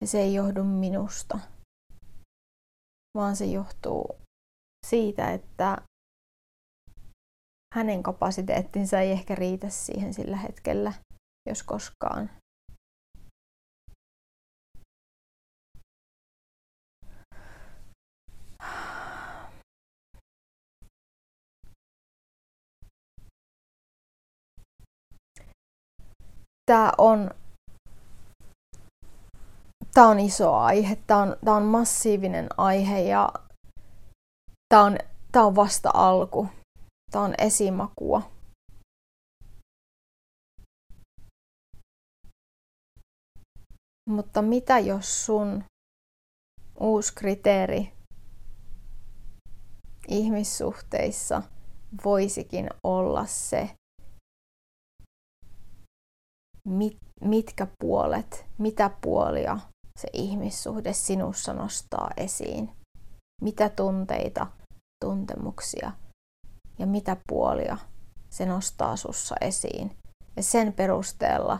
Ja 0.03 0.07
se 0.07 0.19
ei 0.19 0.33
johdu 0.33 0.63
minusta, 0.63 1.39
vaan 3.17 3.35
se 3.35 3.45
johtuu 3.45 4.15
siitä, 4.87 5.31
että 5.31 5.77
hänen 7.75 8.03
kapasiteettinsa 8.03 8.99
ei 8.99 9.11
ehkä 9.11 9.35
riitä 9.35 9.69
siihen 9.69 10.13
sillä 10.13 10.37
hetkellä, 10.37 10.93
jos 11.49 11.63
koskaan. 11.63 12.29
Tämä 26.65 26.91
on, 26.97 27.42
tämä 29.93 30.07
on 30.07 30.19
iso 30.19 30.53
aihe, 30.53 30.95
tämä 31.07 31.21
on, 31.21 31.35
tämä 31.45 31.57
on 31.57 31.63
massiivinen 31.63 32.47
aihe 32.57 32.99
ja 33.01 33.29
tämä 34.69 34.83
on, 34.83 34.97
tämä 35.31 35.45
on 35.45 35.55
vasta 35.55 35.91
alku. 35.93 36.47
Tämä 37.11 37.25
on 37.25 37.33
esimakua. 37.37 38.31
Mutta 44.09 44.41
mitä 44.41 44.79
jos 44.79 45.25
sun 45.25 45.63
uusi 46.79 47.13
kriteeri 47.15 47.93
ihmissuhteissa 50.07 51.41
voisikin 52.05 52.69
olla 52.83 53.25
se, 53.25 53.69
mit, 56.67 56.97
mitkä 57.21 57.67
puolet, 57.79 58.45
mitä 58.57 58.91
puolia 59.01 59.59
se 59.99 60.07
ihmissuhde 60.13 60.93
sinussa 60.93 61.53
nostaa 61.53 62.11
esiin, 62.17 62.75
mitä 63.41 63.69
tunteita, 63.69 64.47
tuntemuksia 65.05 65.91
ja 66.79 66.85
mitä 66.85 67.17
puolia 67.27 67.77
se 68.29 68.45
nostaa 68.45 68.95
sussa 68.95 69.35
esiin. 69.41 69.97
Ja 70.35 70.43
sen 70.43 70.73
perusteella 70.73 71.59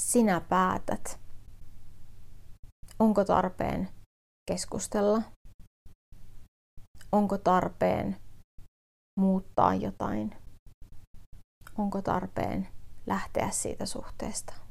sinä 0.00 0.40
päätät, 0.40 1.20
onko 2.98 3.24
tarpeen 3.24 3.88
keskustella, 4.50 5.22
onko 7.12 7.38
tarpeen 7.38 8.16
muuttaa 9.20 9.74
jotain? 9.74 10.36
Onko 11.78 12.02
tarpeen 12.02 12.68
lähteä 13.06 13.50
siitä 13.50 13.86
suhteesta? 13.86 14.69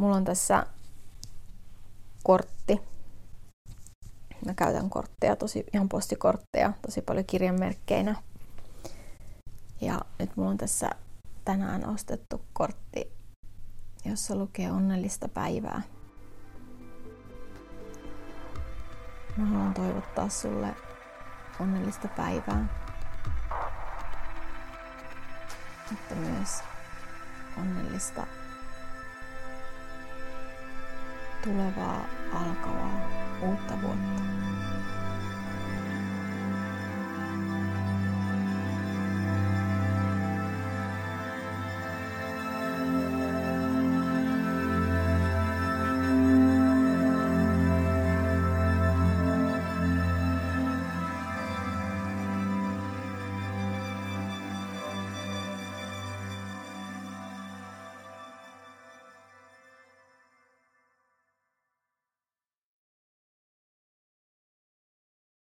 Mulla 0.00 0.16
on 0.16 0.24
tässä 0.24 0.66
kortti. 2.22 2.80
Mä 4.46 4.54
käytän 4.54 4.90
kortteja, 4.90 5.36
tosi, 5.36 5.64
ihan 5.74 5.88
postikortteja, 5.88 6.72
tosi 6.82 7.02
paljon 7.02 7.24
kirjanmerkkeinä. 7.26 8.16
Ja 9.80 10.00
nyt 10.18 10.36
mulla 10.36 10.50
on 10.50 10.56
tässä 10.56 10.90
tänään 11.44 11.88
ostettu 11.88 12.44
kortti, 12.52 13.12
jossa 14.04 14.34
lukee 14.34 14.72
onnellista 14.72 15.28
päivää. 15.28 15.82
Mä 19.36 19.46
haluan 19.46 19.74
toivottaa 19.74 20.28
sulle 20.28 20.76
onnellista 21.60 22.08
päivää. 22.08 22.66
Mutta 25.90 26.14
myös 26.14 26.62
onnellista 27.58 28.26
tulevaa 31.44 32.08
alkavaa 32.32 33.10
uutta 33.42 33.82
vuotta. 33.82 34.39